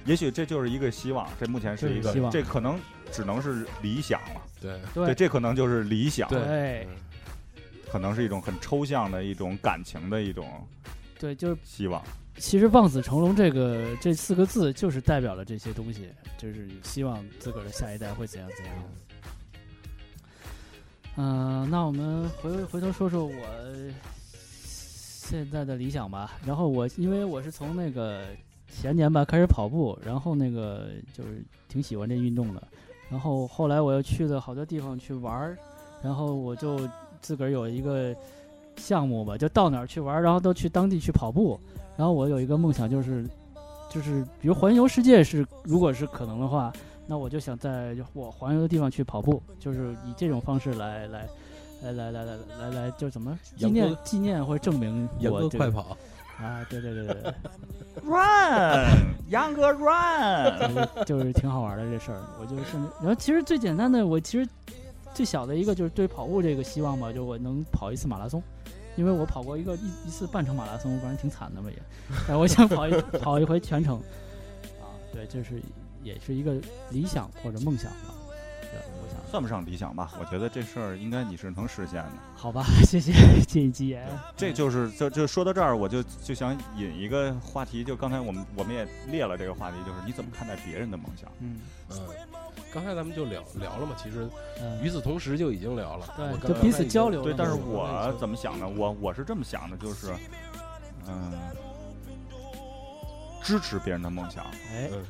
[0.05, 2.79] 也许这就是一个希望，这目前是一个希望，这可能
[3.11, 4.41] 只能是理想了。
[4.61, 6.87] 对对，这可能就是理想，对
[7.91, 10.67] 可能是一种很抽象的一种感情的一种
[11.19, 12.03] 对，就是希望。
[12.37, 16.07] 其实“望子成龙”这个这四个字，就是代表了这些东西，
[16.37, 18.75] 就是希望自个儿的下一代会怎样怎样。
[21.19, 23.33] 嗯、那我们回回头说说我
[24.63, 26.33] 现在的理想吧。
[26.45, 28.21] 然后我因为我是从那个
[28.69, 32.61] 前年吧开始跑步，然后那个就是挺喜欢这运动的。
[33.09, 35.57] 然后后来我又去了好多地方去玩儿，
[36.03, 36.87] 然后我就
[37.19, 38.15] 自个儿有一个
[38.75, 41.59] 项目吧，就到哪儿去玩儿，然后都去当地去跑步。
[41.95, 43.25] 然后我有一个梦想，就是
[43.89, 46.71] 就是比如环游世界是，如果是可能的话，
[47.07, 51.27] 那我就想在我环游的地方去跑步，就是以这种方式来来
[51.81, 55.97] 来来来来来来，就怎么纪念纪念或者证明我这快跑，
[56.37, 56.65] 啊！
[56.69, 57.33] 对对对对对。
[58.03, 58.85] Run，
[59.29, 64.47] 杨哥 Run，就是就是挺好玩的这事儿，我就是顺，然后其实最简单的，我其实
[65.13, 68.43] 最小的一个就是对跑步这个希望吧，就我能跑一次马拉松，
[68.97, 71.77] 因为我跑过一个一一次半程马拉松，反正挺惨的嘛也，
[72.27, 73.97] 但我想跑一跑一回全程，
[74.79, 75.59] 啊，对，就是
[76.03, 76.55] 也是一个
[76.91, 78.13] 理想或者梦想吧，
[78.61, 80.11] 对，我想，算不上理想吧？
[80.19, 82.11] 我觉得这事儿应该你是能实现的。
[82.35, 83.11] 好吧， 谢谢
[83.45, 91.31] 建议吉言，这就是就就说到这儿，我就就想引一个话题，就刚才我们我们也列了这个话题，就是你怎么看待别人的梦想？
[91.39, 91.59] 嗯
[91.91, 91.97] 嗯，
[92.73, 94.25] 刚才咱们就聊聊了嘛，其实
[94.81, 98.67] 与嗯，此同时就已经聊了，对就彼此交流对但是我怎么想呢？
[98.67, 100.13] 我我是这么想的，就是
[101.07, 101.31] 嗯、
[103.41, 104.43] 支持别人的梦想，
[104.73, 105.03] 哎，嗯，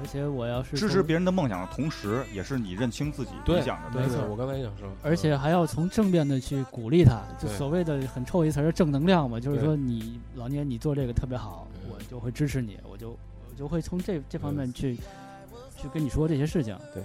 [0.00, 4.18] 而且我要是支持别人的梦想的同时，也是你认清自己对理想的没错。
[4.30, 14.96] 我刚才也想说，而且还要从正面的去鼓励他，就所谓的很臭一词儿正能量嘛，就是说你老聂你做这个特别好，嗯我就会支持你，我就我就会从这这方嗯面去
[15.76, 16.74] 去跟你说这些事情。
[16.94, 17.02] 对，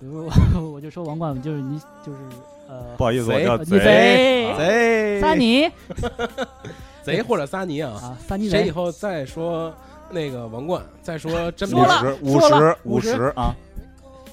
[0.00, 2.18] 比如我 我就说王冠就是你就是
[2.68, 5.70] 呃，不好意思，我叫你叫贼贼贼撒尼
[7.04, 9.72] 贼或者撒尼啊，啊，撒尼，谁以后再说
[10.14, 13.54] 那个王冠，再说 真五十五十五十啊！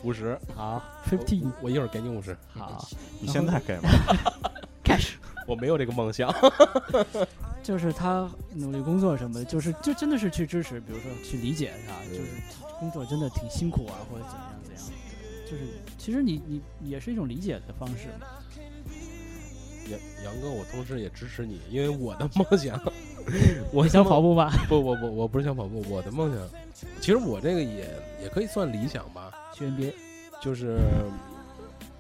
[0.04, 2.88] 五十好，fifteen，我一会儿给你五十，好
[3.20, 3.90] 你现在给吧。
[4.86, 5.14] cash。
[5.48, 6.34] 我没有这个梦想，
[7.64, 11.96] 就是他努力工作什么的，就是就真的是去支持，比如说去理解是吧？
[12.08, 12.30] 对就是
[12.80, 14.84] 工作真的挺辛苦啊，或者怎么样怎样，
[15.50, 15.64] 对，就是
[15.98, 16.42] 其实你
[16.80, 18.28] 你也是一种理解的方式嘛。
[19.92, 22.80] 杨杨哥，我同时也支持你，因为我的梦想，
[23.72, 24.34] 我想跑步？
[24.36, 24.52] 吧？
[24.68, 26.50] 不，我不我不是想跑步，我的梦想，
[27.00, 27.88] 其实我这个也
[28.24, 29.94] 也可以算理想吧，去 NBA
[30.42, 30.80] 就是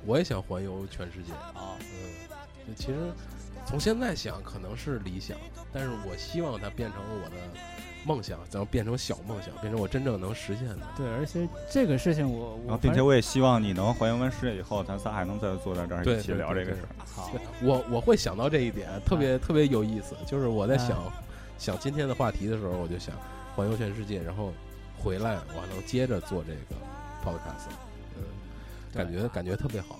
[0.05, 2.35] 我也想环游全世界，啊，嗯，
[2.67, 2.97] 就其实
[3.65, 5.37] 从现在想可能是理想，
[5.71, 7.35] 但是我希望它变成我的
[8.03, 10.79] 梦想，然后变成小梦想，变成我真正能实现的。
[10.97, 16.87] 对，而且这个事情我然我后，并且我也希望你能还原完世界以后，咱仨还能再坐在这儿对一起聊这个事儿。
[17.05, 17.31] 好
[17.61, 20.15] 我我会想到这一点，特别、特别有意思。
[20.25, 20.97] 就是我在想、
[21.57, 23.15] 想今天的话题的时候，我就想
[23.55, 24.51] 环游全世界，然后
[24.97, 26.81] 回来我还能接着做这个
[27.23, 27.69] podcast，
[28.17, 28.23] 嗯，
[28.93, 29.99] 感觉感觉特别好。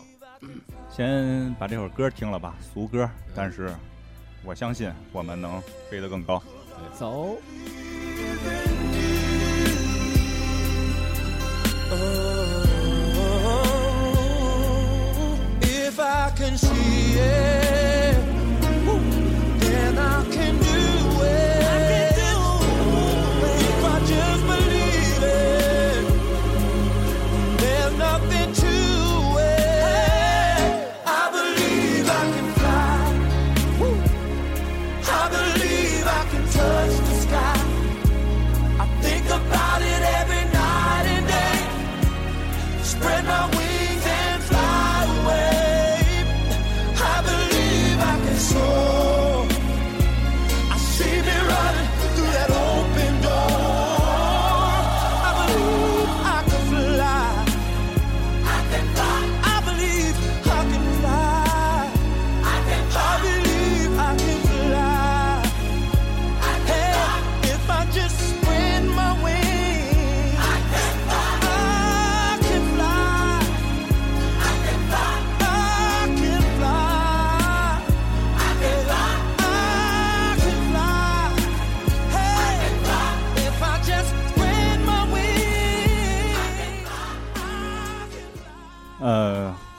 [0.90, 3.72] 先把这首歌听了吧，俗歌，但是
[4.44, 6.42] 我相信我们能飞得更高。
[6.98, 7.38] 走。
[16.42, 17.61] Can see it,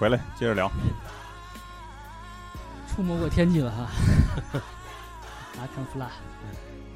[0.03, 0.69] 回来接着聊。
[2.89, 3.89] 触摸过天际了哈。
[5.61, 6.11] I can fly，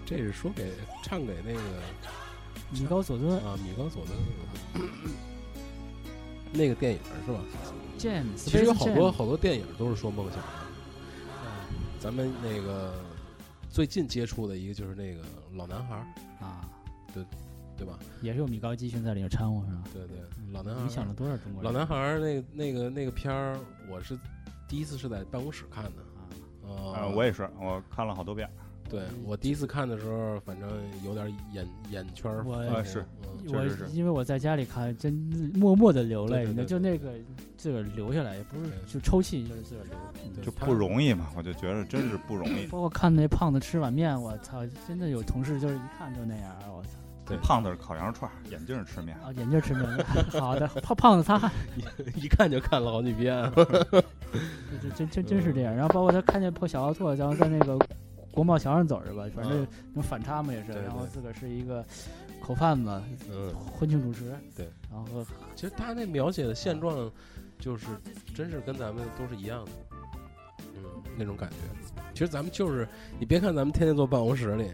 [0.04, 0.72] 这是说给
[1.04, 1.60] 唱给那个
[2.72, 4.16] 米高佐敦啊米高佐敦
[4.74, 4.88] 那个
[6.52, 7.38] 那个电影是吧
[7.96, 10.48] ？James，其实有好多好多电影都是说梦想的。
[12.00, 12.92] 咱们那个
[13.70, 15.22] 最近接触的一个就是那个
[15.54, 15.94] 老男孩，
[16.40, 16.68] 啊，
[17.14, 17.24] 对
[17.84, 17.98] 吧？
[18.22, 19.82] 也是有米高基群在里面掺和是吧？
[19.92, 20.16] 对对，
[20.52, 21.72] 老男孩儿影响了多少中国人？
[21.72, 23.58] 老男孩儿那个那个那个片儿，
[23.90, 24.16] 我是
[24.68, 25.90] 第一次是在办公室看的。
[26.68, 28.48] 啊，呃呃，我也是，我看了好多遍。
[28.88, 30.68] 对我第一次看的时候，反正
[31.04, 35.12] 有点眼眼圈儿我是嗯我确实是因为我在家里看，真
[35.54, 37.12] 默默的流泪，对对对就那个
[37.56, 39.96] 自个儿流下来，也不是就抽泣，就是自个儿流。
[40.40, 42.66] 就不容易嘛，我就觉得真是不容易。
[42.70, 46.90] 包括看那胖子吃碗面，我操，真的有同事就是一看就那样，我操，
[47.26, 49.16] 对胖子是烤羊肉串儿，眼镜儿吃面。
[49.18, 49.84] 啊，眼镜吃面，
[50.40, 51.50] 好的，胖胖子擦汗，
[52.14, 53.34] 一看就看了好几遍。
[53.54, 55.74] 这这真真真是这样。
[55.74, 57.78] 然后包括他看见破小奥拓，然后在那个
[58.30, 60.72] 国贸桥上走着吧，反正嗯那种反差嘛也是。
[60.72, 61.84] 然后自个儿是一个
[62.40, 63.02] 口贩子，
[63.32, 64.32] 嗯，婚庆主持。
[64.56, 64.68] 对。
[64.90, 65.24] 然后
[65.54, 67.10] 其实他那描写的现状，
[67.58, 67.86] 就是
[68.34, 69.70] 真是跟咱们都是一样的，
[70.76, 71.56] 嗯，那种感觉。
[72.12, 72.86] 其实咱们就是，
[73.18, 74.70] 你别看咱们天天坐办公室里，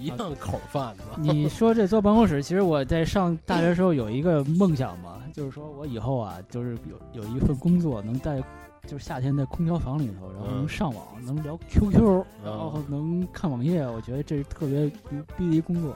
[0.00, 1.02] 一样口贩子。
[1.20, 6.78] 你说这坐办公室，其实我在上大学的时候有一个梦想嘛， 就是说我以后啊，就是
[7.12, 8.42] 有有一份工作能在。
[8.86, 15.94] 就是夏天在空调房里头，然后能嗯上网，能聊 QQ，、然后能看网页，我觉得这是特别牛逼的一工作。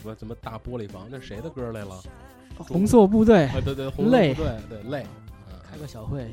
[0.00, 1.08] 什么什么大玻璃房？
[1.10, 1.98] 那谁的歌来了？
[2.58, 4.34] 红色部队啊，对对，红色部队
[4.68, 5.06] 对累，
[5.50, 6.30] 嗯开个小会，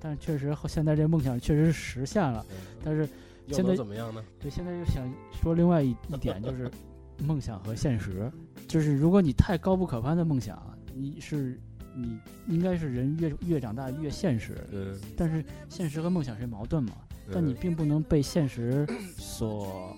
[0.00, 3.08] 但是确实现在这梦想确实是实现了，嗯但是又
[3.48, 4.22] 现在怎么样呢？
[4.38, 6.70] 对现在又想说另外一一点就是
[7.24, 8.30] 梦想和现实，
[8.68, 10.60] 就是如果你太高不可攀的梦想，
[10.94, 11.60] 你是
[11.94, 12.18] 你
[12.48, 16.92] 应该是人越越长大越现实，嗯，但是现实和梦想是矛盾嘛，
[17.32, 18.86] 但你嗯并不能被现实
[19.16, 19.96] 所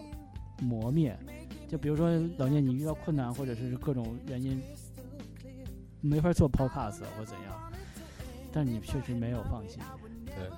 [0.60, 1.16] 磨灭。
[1.68, 4.60] 就比如说老聂，你遇到困难或者是各种原因
[6.00, 7.72] 没法做 podcast 或怎样，
[8.52, 9.78] 但你确实没有放弃。
[10.26, 10.50] 对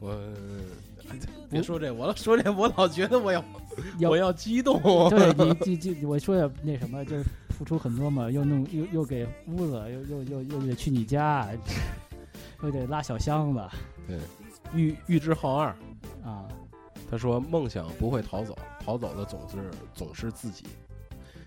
[0.00, 0.93] 我哎
[1.50, 3.44] 别说这，我说这，我老觉得我要
[3.98, 4.80] 要我要激动。
[5.10, 5.32] 对
[5.66, 9.72] 你，你你我说的那什么，就是付出很多嘛，又弄又又给屋子，
[10.08, 11.48] 又又又又得去你家，
[12.62, 13.60] 又得拉小箱子
[14.74, 15.68] 玉玉之浩二，
[16.24, 16.48] 啊，
[17.10, 20.64] 他说梦想不会逃走，逃走的总是总是自己。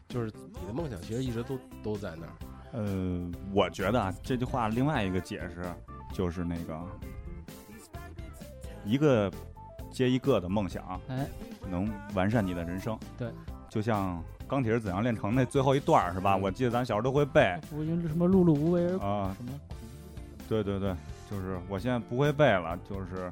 [0.08, 0.32] 就是
[0.62, 2.32] 你的梦想其实一直都都在那儿。
[2.72, 5.66] 呃，我觉得啊，这句话另外一个解释
[6.14, 6.80] 就是那个
[8.86, 9.30] 一个
[9.98, 11.26] 接一个的梦想，哎，
[11.70, 12.98] 能完善你的人生。
[13.18, 13.30] 对，
[13.68, 14.18] 就像
[14.48, 16.36] 《钢铁是怎样炼成》那最后一段儿是吧？
[16.36, 19.36] 嗯我记得咱小时候都会背什么碌碌无为而啊。
[19.36, 19.52] 什么
[20.48, 20.96] 对对对，
[21.30, 23.32] 就是我现在不会背了，就是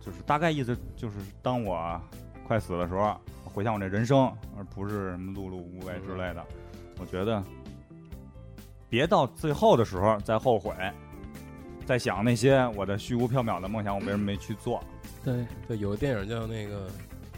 [0.00, 2.00] 就是大概意思就是当我
[2.46, 3.14] 快死的时候，
[3.44, 6.42] 回想我这人生，而不是什么碌碌无为之类的。
[6.98, 7.42] 我觉得
[8.88, 10.72] 别到最后的时候再后悔，
[11.84, 14.82] 再想那些我的虚无缥缈的梦想，我为什么没去做？
[15.26, 16.86] 对，对，有个电影叫那个《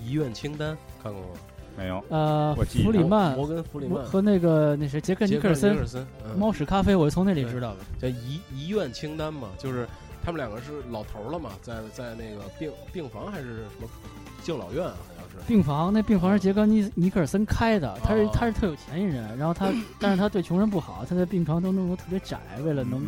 [0.05, 1.28] 遗愿清单》，看过吗？
[1.74, 3.34] 没有，呃我记，弗里曼。
[3.34, 6.36] 摩根·弗里曼、和那个那谁杰克尼克·尔森尼克尔森，嗯。
[6.39, 7.78] 猫屎咖啡，我是从那里知道的。
[7.99, 9.89] 叫遗遗愿清单嘛，就是
[10.22, 13.89] 他们两个是老头儿了嘛，在在那个病病房还是什么
[14.43, 15.47] 敬老院啊，好像是。
[15.47, 18.30] 病房那病房是杰克尼尼克尔森开的，他是哦。
[18.34, 23.07] 他是特有钱一人，然后他但是他对穷人不好，他在病床都弄得特别窄，为了能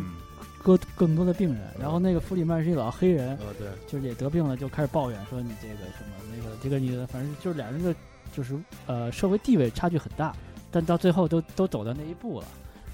[0.61, 1.61] 嗯搁更多的病人。
[1.79, 7.93] 然后那个弗里曼是一老黑人，呃，对，就是也得病了，就开始抱怨说你这个什么那个这个你的，反正就是俩人的
[8.31, 10.33] 就是呃社会地位差距很大，
[10.69, 12.47] 但到最后都都走到那一步了，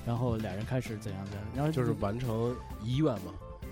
[0.05, 3.33] 然后俩人开始怎样怎样，然后就是完成遗愿嘛。
[3.63, 3.69] 嗯，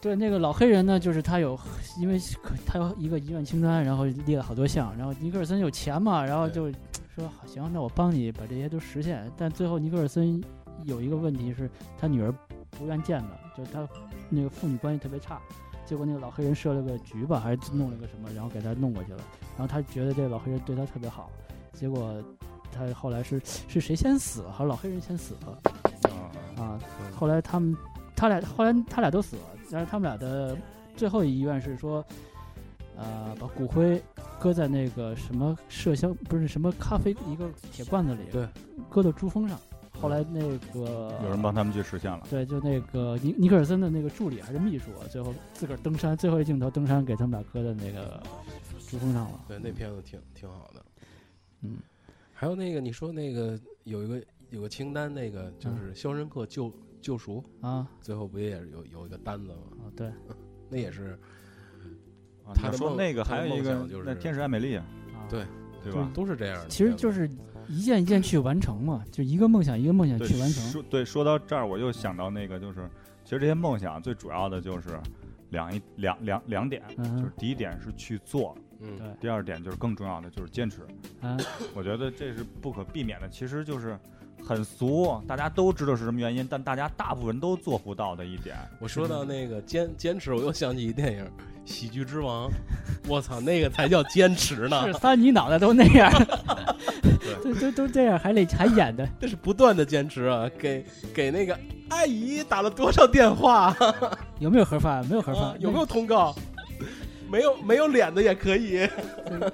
[0.00, 1.58] 对那个老黑人呢，就是他有
[1.98, 2.20] 因为
[2.66, 6.70] 他有一个遗愿清单，然后列了好多项，然后尼克尔森有钱嘛，然后就
[7.14, 10.42] 说好行，那我帮你把这些都实现，但最后尼克尔森
[10.84, 11.68] 有一个问题是
[11.98, 12.32] 他女儿
[12.78, 13.86] 不愿见的，就是他
[14.28, 15.40] 那个父女关系特别差。
[15.86, 19.18] 结果那个老黑人设了个局吧，还是弄了个什么，然后给他弄过去了。
[19.56, 21.28] 然后他觉得这个老黑人对他特别好，
[21.72, 22.22] 结果
[22.70, 25.58] 他后来是是谁先死，好像老黑人先死了
[26.56, 26.78] 啊
[27.16, 27.76] 后来他们
[28.14, 30.56] 他俩后来他俩都死了，但是他们俩的
[30.96, 32.04] 最后遗愿是说，
[32.96, 34.00] 呃，把骨灰
[34.38, 38.46] 搁在那个什么麝香不是什么咖啡一个铁罐子里，对，
[38.88, 39.58] 搁到珠峰上。
[40.00, 40.40] 后来那
[40.72, 42.26] 个有人帮他们去实现了。
[42.30, 48.22] 对，就那个尼尼克尔森的那个助理还是秘书，最后自个儿登山，最后一镜头登山给他们俩搁在那个
[48.88, 49.44] 珠峰上了。
[49.46, 50.84] 对，那片子挺挺好的。
[51.62, 51.76] 嗯，
[52.32, 59.84] 还有那个你说那个有一个有个清单，那个就是《肖申克救救赎》，啊最后不也是有有一个单子吗？
[59.84, 60.10] 啊，对
[60.70, 61.18] 那也是
[62.44, 64.84] 啊他说那个还有一个就是那天使爱美丽，啊，
[65.28, 65.44] 对
[65.84, 66.10] 对吧？
[66.14, 66.68] 都是这样的。
[66.68, 67.30] 其实就是
[67.70, 70.62] 一件一件去完成嘛，就一个梦想一个梦想，去完成。
[70.70, 72.80] 说对，说到这儿，我又想到那个，就是
[73.24, 74.98] 其实这些梦想最主要的就是
[75.50, 80.82] 两一两两两点，嗯就是第一点是去做，嗯，对第二点就是更重要的就是坚持。
[81.20, 81.36] 啊，
[81.74, 83.98] 我觉得这是不可避免的，其实就是
[84.44, 88.56] 很俗，大家都知道是什么原因，但大家大部分人都做不到的一点。
[88.80, 91.24] 我说到那个坚坚持，我又想起一电影
[91.64, 92.48] 《喜剧之王》，
[93.06, 96.10] 我操，那个才叫坚持呢是，三你脑袋都那样，
[97.42, 100.50] 都都都这样，还得还演的，这是不断的坚持啊！
[100.58, 101.58] 给给那个
[101.88, 103.74] 阿姨打了多少电话？
[104.40, 105.06] 有没有盒饭？
[105.06, 106.34] 没有盒饭，啊有没有通告？
[107.30, 108.88] 没有没有脸的也可以。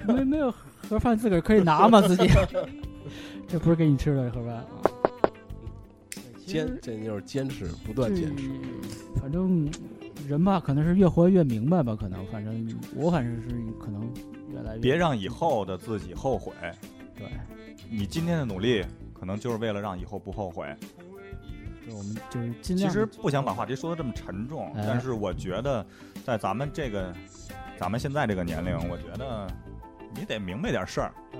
[0.07, 0.51] 没没有
[0.89, 2.01] 盒饭自个儿可以拿吗？
[2.01, 2.27] 自己，
[3.47, 4.65] 这不是给你吃的盒饭。
[6.45, 8.49] 坚，这就是坚持，不断坚持。
[9.21, 9.69] 反正
[10.27, 13.49] 人吧，可能是越活越明白吧，可能反正我反正是
[13.79, 14.01] 可能
[14.51, 16.53] 越来越别让以后的自己后悔。
[17.17, 17.27] 对，
[17.89, 20.75] 你今天的努力，可能就是为了让以后不后悔。
[21.87, 24.83] 就我们就是尽其量其实不想把话题说的这么沉重，哎。
[24.85, 25.85] 但是我觉得，
[26.25, 27.13] 在咱们这个，
[27.77, 29.47] 咱们现在这个年龄，我觉得
[30.13, 31.13] 你得明白点事儿。
[31.31, 31.39] 对，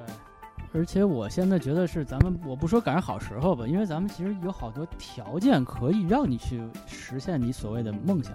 [0.73, 8.33] 而且我现在觉得是咱们，我不说赶上好时候吧，因为咱们其实有好多条件可以让你去实现你所谓的梦想，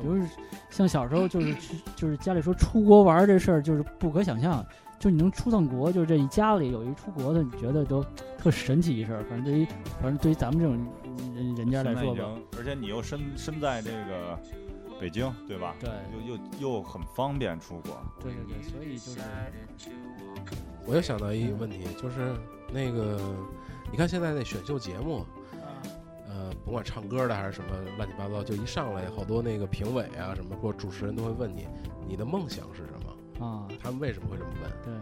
[0.00, 0.24] 比如
[0.70, 4.64] 像小时候就是去，就是家里说出国玩儿这事儿就是不可想象，
[4.98, 8.04] 就你能出趟国，就是这一家里有一出国的，你觉得都
[8.36, 9.22] 特神奇一事儿。
[9.24, 9.64] 反正对于
[10.00, 10.74] 反正对于咱们这种
[11.34, 12.24] 人人家来说吧，
[12.58, 14.38] 而且你又身身在这个
[15.00, 15.76] 北京，对吧？
[15.78, 15.88] 对
[16.26, 17.96] 又又又很方便出国。
[18.20, 19.20] 对对对，所以就是
[20.84, 22.34] 我又想到一个问题，就是
[22.72, 23.20] 那个，
[23.92, 25.24] 你看现在那选秀节目，
[26.26, 31.68] 呃，甭管唱歌的还是什么乱七八糟，就一上来好多那个评委啊什么或者主持人都会问你，
[32.08, 33.14] 你的梦想是什么？
[33.40, 34.70] 啊，他们为什么会这么问？
[34.84, 34.92] 对。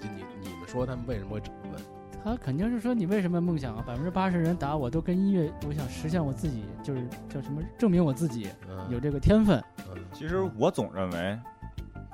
[0.00, 1.82] 就你你们说他们为什么会这么问？
[2.24, 3.84] 他肯定是说你为什么梦想啊？
[3.86, 9.62] 百分之八十人答我都跟音乐，我想实现我自己，就是叫什么证明我自己嗯，有这个天分。
[9.88, 11.38] 嗯其实我总认为，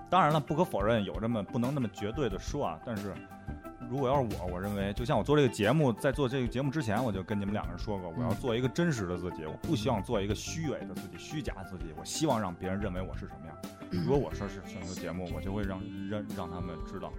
[0.09, 2.79] 当然了，不可否认有这么不能那么绝对的说啊。
[2.87, 3.13] 但是
[3.89, 11.87] 如果要是我，我认为，就像我做这个节目，在做这个节目之前，我就跟你们两个人说过，我要做一个真实的自己，我不希望做一个虚伪的自己、虚假自己。
[11.99, 13.57] 我希望让别人认为我是什么样。
[14.05, 15.81] 如果我说是选秀节目，我就会让
[16.11, 17.11] 让让他们知道，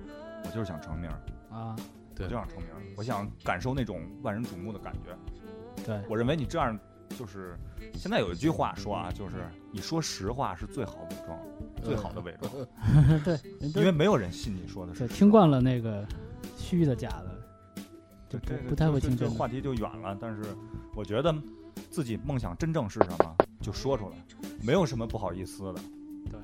[0.45, 1.09] 我就是想成名，
[1.49, 1.75] 啊，
[2.15, 5.17] 对我就想成名，我想感受那种万人瞩目的感觉。
[5.83, 6.77] 对，我认为你这样
[7.17, 7.57] 就是，
[7.95, 9.35] 现在有一句话说啊，就是
[9.71, 11.39] 你说实话是最好伪装，
[11.83, 12.51] 最好的伪装，
[13.23, 13.39] 对，
[13.73, 15.17] 因为没有人信你说的是对。
[15.17, 16.05] 听惯了那个
[16.77, 17.81] 虚的假的，
[18.29, 19.17] 就，这不不太会就听。
[19.17, 20.15] 这个话题就远了。
[20.19, 20.43] 但是
[20.95, 21.33] 我觉得
[21.89, 24.15] 自己梦想真正是什么，就说出来，
[24.61, 25.81] 没有什么不好意思的。
[26.29, 26.39] 对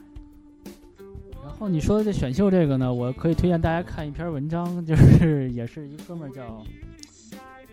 [1.43, 6.63] 然后你说的这选秀这个呢，我可以推荐大家看一篇文章，就是 也是一哥们儿叫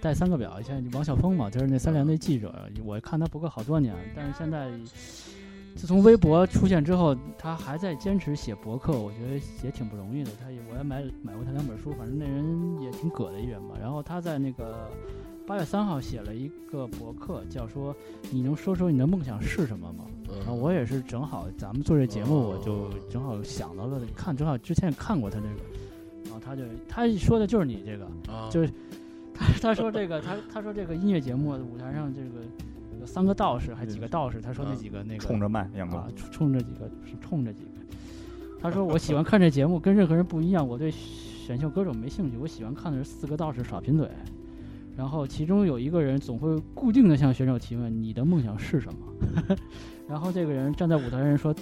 [0.00, 4.70] 带三个表，现在王晓峰嘛，就是那三联的记者，我看他博客好多年，但是现在
[5.74, 10.30] 自从微博出现之后，他还在坚持写博客，我觉得也挺不容易的。
[10.42, 13.74] 他也我也买买过他两本书，反正那人也挺葛的一人吧。
[13.80, 14.90] 然后他在那个
[15.46, 17.94] 八月三号写了一个博客，叫说
[18.30, 20.04] 你能说说你的梦想是什么吗？
[20.38, 25.62] 然后嗯，我也是正好咱们做这节目，哦我就正好想到了，看正好之前也看过他这个，
[26.24, 28.70] 然后他就他说的就是你这个，啊就是
[29.34, 32.46] 他他说这个他他说这个音乐节目舞台上这个
[33.03, 37.70] 有三个道士，还几个道士，他说那啊几个那个冲着麦，杨哥啊，冲冲着几个是冲着几个。
[38.61, 40.66] 他说我喜欢看这节目，跟任何人不一样。
[40.66, 44.09] 我对选秀歌手没兴趣，我喜欢看的是四个道士耍贫嘴。
[44.96, 48.98] 然后其中有一个人总会固定的向选手提问：“你的梦想是什么？”
[50.07, 51.52] 然后这个人站在舞台上说：“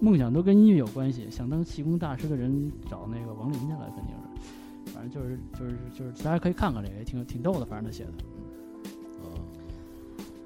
[0.00, 1.30] 梦想都跟音乐有关系。
[1.30, 4.92] 想当气功大师的人找那个王林去了，肯定是。
[4.92, 7.64] 反正就是就是就是，大家可以看看这个，也挺挺逗的。
[7.64, 8.10] 反正他写的。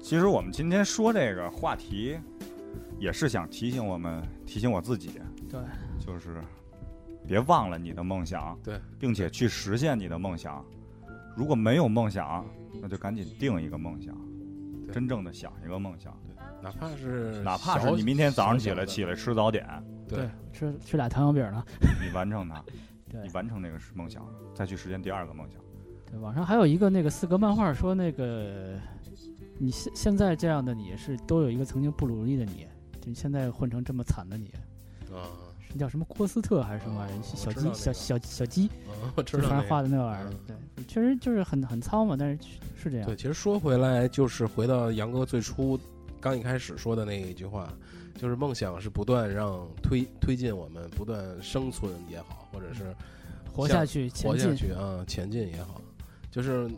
[0.03, 2.19] 其实我们今天说这个话题，
[2.99, 5.13] 也是想提醒我们，提醒我自己，
[5.49, 5.61] 对，
[5.97, 6.43] 就是
[7.25, 10.63] 别忘了你的梦想，对，并且去实现你的梦想。
[11.37, 12.45] 如果没有梦想，
[12.81, 14.13] 那就赶紧定一个梦想，
[14.85, 14.93] 对。
[14.93, 16.13] 真正的想一个梦想，
[16.61, 19.65] 哪怕是哪怕是你明天早上起来起来吃早点，
[20.05, 21.63] 对，吃吃俩糖油饼呢。
[22.01, 22.61] 你完成它，
[23.09, 23.21] 对。
[23.21, 24.21] 你完成那个梦想，
[24.53, 25.61] 再去实现第二个梦想。
[26.11, 28.77] 对，网上还有一个那个四格漫画说，那个
[29.63, 32.67] 你现现在这样的你是都有一个曾经不努力的你，
[32.99, 34.51] 就你现在混成这么惨的你，
[35.09, 35.31] 啊，
[35.61, 37.15] 是叫什么郭斯特还是什么玩意儿？
[37.15, 42.37] 哦小鸡小小小鸡，啊我知就反正道那个画的那玩意儿嗯，对，确实就是很很糙嘛，但是
[42.75, 45.79] 是这样对，，其实说回来，就是回到杨哥最初
[46.19, 47.73] 刚一开始说的那一句话，
[48.17, 52.93] 就是梦想是不断让推推进我们不断生存也好，或者是
[53.53, 55.79] 活下去前活下进，去啊，前进也好，
[56.29, 56.69] 就是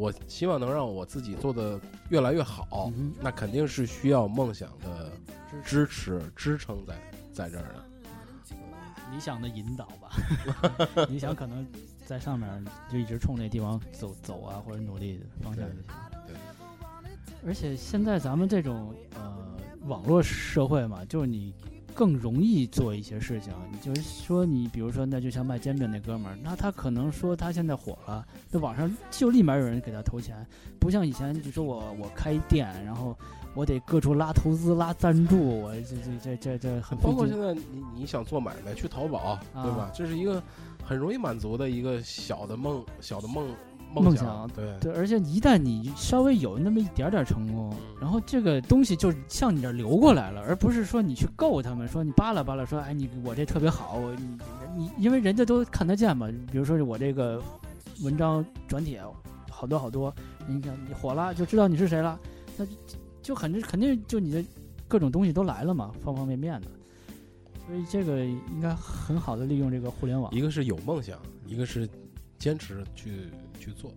[0.00, 1.78] 我希望能让我自己做的
[2.08, 5.12] 越来越好，嗯那肯定是需要梦想的
[5.62, 6.94] 支持支撑在
[7.34, 7.84] 在这儿的。
[9.12, 10.10] 理想的引导吧，
[11.10, 11.66] 理想可能
[12.06, 15.84] 在上面就一直冲那地方走走啊，或者努力的方向就行。
[16.26, 16.36] 对，
[17.44, 21.52] 而且现在咱们这种呃网络社会嘛，就是你
[21.94, 23.52] 更容易做一些事情。
[23.70, 30.46] 你就是说，你比如说，那就像卖煎饼那哥们儿，那他可能说他现在火了，那网上就立马有人给他投钱，
[30.78, 33.16] 不像以前就说我我开店，然后
[33.54, 37.38] 我得各处拉投资、拉赞助，我这这这这这很包括现。
[37.38, 39.90] 在你你想做买卖去淘宝，对吧？
[39.94, 40.42] 这是一个
[40.84, 43.48] 很容易满足的一个小的梦，小的梦
[43.92, 54.38] 梦想想，对对，而且一旦你稍微有那么一点点成功，然后这个东西就向你这儿流过来了，而不是说你去够他们，说你扒拉扒拉，说哎你我这特别好，我你
[54.76, 57.42] 你因为人家都看得见嘛，比如说我这个
[58.02, 59.02] 文章转帖
[59.50, 60.14] 好多好多，
[60.46, 62.18] 你看你火了就知道你是谁了，
[62.56, 62.72] 那就
[63.22, 64.44] 就肯定肯定就你的
[64.88, 66.68] 各种东西都来了嘛，方方面面的，
[67.66, 71.88] 所以这个应该很好的利用这个互联网，一个是有梦想，一个是
[72.38, 73.28] 坚持去
[73.60, 73.94] 去做，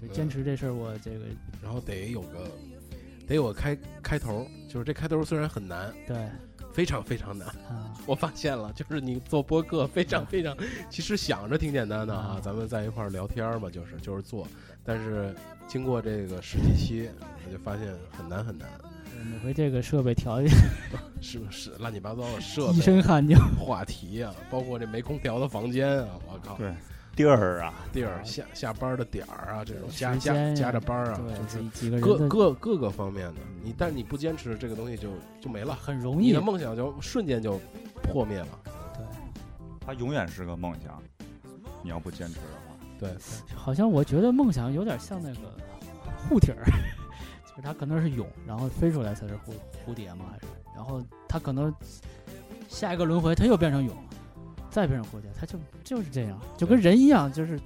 [0.00, 1.24] 对坚持这事儿我这个
[1.62, 2.50] 然后得有个
[3.26, 6.16] 得有个开开头，就是这开头虽然很难，对。
[6.72, 7.46] 非常非常难。
[7.68, 7.92] 啊。
[8.06, 10.56] 我发现了，就是你做播客非常非常，
[10.88, 14.48] 其实想着挺简单的啊，咱们在一块儿聊天嘛，就是就是做，
[14.82, 15.34] 但是
[15.68, 17.10] 经过这个十几期，
[17.46, 18.66] 我就发现很难很难，
[19.30, 20.48] 每回这个设备条件
[21.20, 21.72] 是不是？
[21.78, 23.36] 乱七八糟的设备一、身汗就。
[23.60, 26.72] 话题啊，包括这没空调的房间啊，我靠，对
[27.14, 35.10] 地儿啊，地儿下下班的点儿啊，这种加加加着班儿啊，对就是几几个各各各个方面的，你但是你不坚持这个东西就
[35.40, 37.60] 就没了，很容易你的梦想就瞬间就
[38.02, 38.48] 破灭了，
[38.96, 39.04] 对，
[39.86, 41.00] 它永远是个梦想。
[41.84, 43.10] 你要不坚持的话，对，
[43.56, 45.40] 好像我觉得梦想有点像那个
[46.28, 46.64] 护体儿，
[47.44, 49.52] 就是它可能是蛹，然后飞出来才是蝴
[49.84, 51.74] 蝴蝶嘛，还是然后它可能
[52.68, 53.92] 下一个轮回它又变成蛹，
[54.72, 57.60] 再变成蝴蝶，它就就是这样，就跟人一样，就是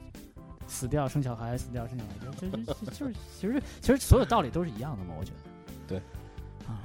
[0.67, 5.39] 死掉生小孩，死掉生小孩，就就就就是 其实其实所有道理都是一样的嘛，我觉得。
[5.87, 5.99] 对。
[6.67, 6.83] 啊，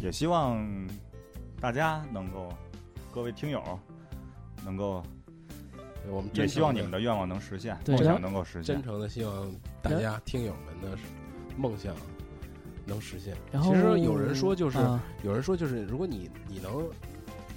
[0.00, 0.64] 也希望
[1.60, 2.48] 大家能够，
[3.12, 3.60] 各位听友
[4.64, 5.02] 能够，
[6.04, 8.76] 对我们也希望你们的愿望能实现，梦想能够实现。
[8.76, 9.52] 真诚的希望
[9.82, 10.96] 大家听友们的
[11.56, 11.92] 梦想
[12.86, 13.36] 能实现。
[13.50, 16.88] 然后其实有人说，就是、啊有人说，就是如果你你能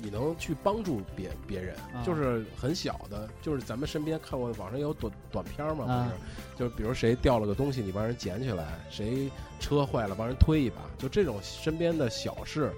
[0.04, 6.60] 你能去帮助别别人，啊就是很小的，就是咱们身边看过网上有短短片儿嘛，啊不是？
[6.60, 9.32] 就是比如谁掉了个东西，你帮人捡起来；谁
[9.62, 10.76] 车坏了，帮人推一把。
[10.98, 12.74] 就这种身边的小事，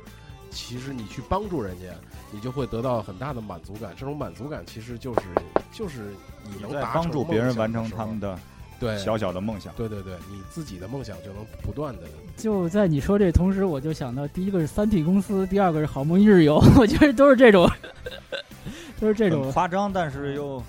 [0.51, 1.87] 其实你去帮助人家，
[2.29, 3.91] 你就会得到很大的满足感。
[3.97, 5.21] 这种满足感其实就是
[5.71, 8.37] 就是你能达成帮助别人完成他们的
[8.79, 9.73] 对小小的梦想。
[9.75, 12.01] 对对对，你自己的梦想就能不断的
[12.35, 17.69] 就在你说这同时，我就想到第一个是三体公司，第二个是好梦一日游， 我觉得都是这种，
[18.99, 19.51] 都是这种。
[19.51, 20.61] 夸张，但是又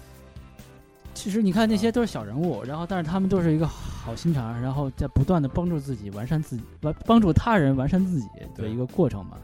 [1.15, 9.39] 其实你看那些都是小人物，然后但是他们都是一个好心肠，然后在不断的帮助自己完善自己，完帮助他人完善自己的一个过程吧。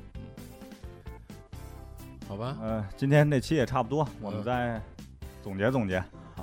[2.29, 2.57] 好吧？
[2.63, 4.81] 呃，今天这期也差不多，我们嗯再
[5.43, 6.03] 总结总结，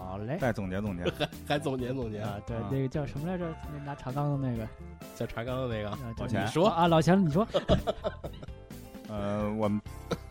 [0.10, 0.38] 好嘞。
[0.40, 1.04] 再总结总结。
[1.48, 3.46] 还总结总结，啊，对啊，那个叫什么来着？
[3.72, 4.68] 那拿茶缸的那个，
[5.16, 7.48] 叫茶缸的那个，老钱你说啊，老钱，你说
[9.08, 9.80] 呃，我们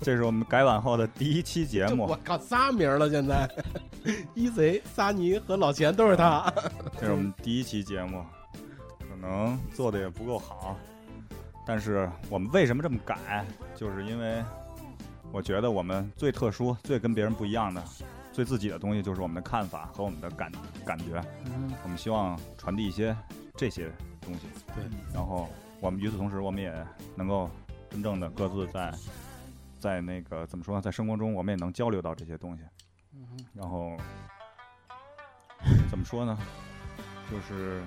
[0.01, 3.49] 这是我们改版后的第一期节目我，靠，仨名了，现在
[4.35, 6.53] 一贼、萨尼和老钱都是他。
[6.99, 8.25] 这是我们第一期节目，
[8.99, 10.77] 可能做的也不够好，
[11.65, 13.45] 但是我们为什么这么改？
[13.77, 14.45] 就是因为
[15.33, 17.83] 我觉得我们最特殊、最跟别人不一样的、
[18.39, 20.49] 最自己的东西，就是我们的看法和我们的感
[20.87, 21.21] 感觉。
[21.47, 23.17] 嗯我们希望传递一些
[23.57, 23.91] 这些
[24.21, 24.43] 东西。
[24.77, 25.49] 对，然后
[25.81, 26.73] 我们与此同时，我们也
[27.17, 27.51] 能够
[27.91, 28.95] 真正的各自在
[29.81, 32.63] 在那个怎么说呢，在生活中我们也能交流到这些东西。
[33.13, 33.97] 嗯然后
[35.91, 36.39] 怎么说呢？
[37.29, 37.83] 就是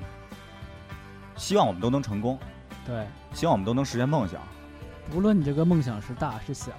[1.38, 2.38] 希望我们都能成功，
[2.86, 4.42] 对，希望我们都能实现梦想。
[5.16, 6.74] 无论你这个梦想是大是小，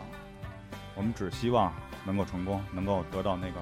[0.94, 1.72] 我们只希望
[2.04, 3.60] 能够成功，能够得到那个，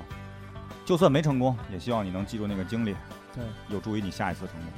[0.85, 2.95] 就算没成功，也希望你能记住那个经历，
[3.35, 4.71] 对有助于你下一次成功。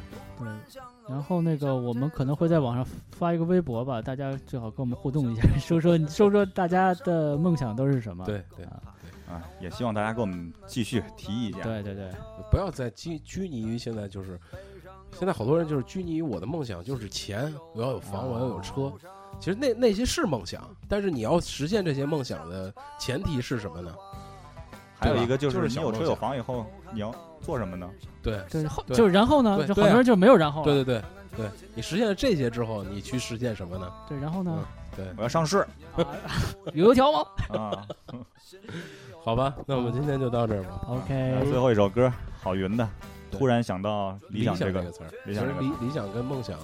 [0.47, 0.83] 对。
[1.09, 8.25] 然后那个我们可能会在网上发一个微博吧，大家最好跟我们互动一下， 说说说说大家的梦想都是什么。
[8.25, 8.83] 对对啊，
[9.29, 11.63] 啊，也希望大家给我们继续提意见。
[11.63, 12.11] 对对对，
[12.51, 14.39] 不要再拘拘泥于现在就是，
[15.13, 18.93] 现在好多人就是拘泥于我的梦想就是钱，我要有房，我要有车。
[19.41, 23.95] 其实那那些是梦想，但是你要实现这些梦想的前提是什么呢？
[24.99, 27.91] 还有一个就是你有车有房以后，你要做什么呢？
[28.23, 30.65] 对对后就是然后呢，就好多人就没有然后了。
[30.65, 31.03] 对对对
[31.37, 33.93] 对，你实现了这些之后，你去实现什么呢？
[34.09, 34.65] 对，然后呢，
[34.95, 35.67] 对，我要上市
[36.73, 37.27] 有油条吗
[37.59, 37.89] 啊！
[39.25, 40.81] 好吧，那我们今天就到这儿吧。
[40.89, 42.89] ？OK，最后一首歌，郝云的，
[43.31, 46.59] 突然想到理想这这个，词儿，其实理理想跟梦想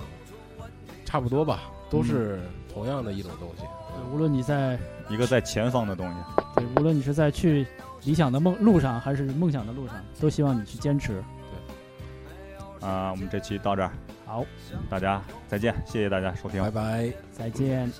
[1.08, 2.38] 差不多吧，都是
[2.70, 3.62] 同样的一种东西。
[3.62, 4.78] 对无论你在
[5.08, 6.16] 一个在前方的东西。
[6.54, 7.66] 对，无论你是在去
[8.04, 11.24] 理想的梦路上，还是梦想的路上，都希望你去坚持。
[12.82, 13.90] 啊，我们这期到这儿，
[14.26, 14.44] 好，
[14.90, 16.70] 大家再见，谢谢大家收听拜。
[16.70, 17.10] 拜。
[17.32, 17.90] 再见。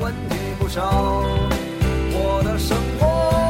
[0.00, 0.82] 问题不少，
[2.12, 3.49] 我的生活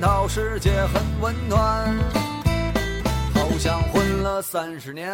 [0.00, 1.96] 到世界很温暖，
[3.34, 5.10] 好像混了三十年。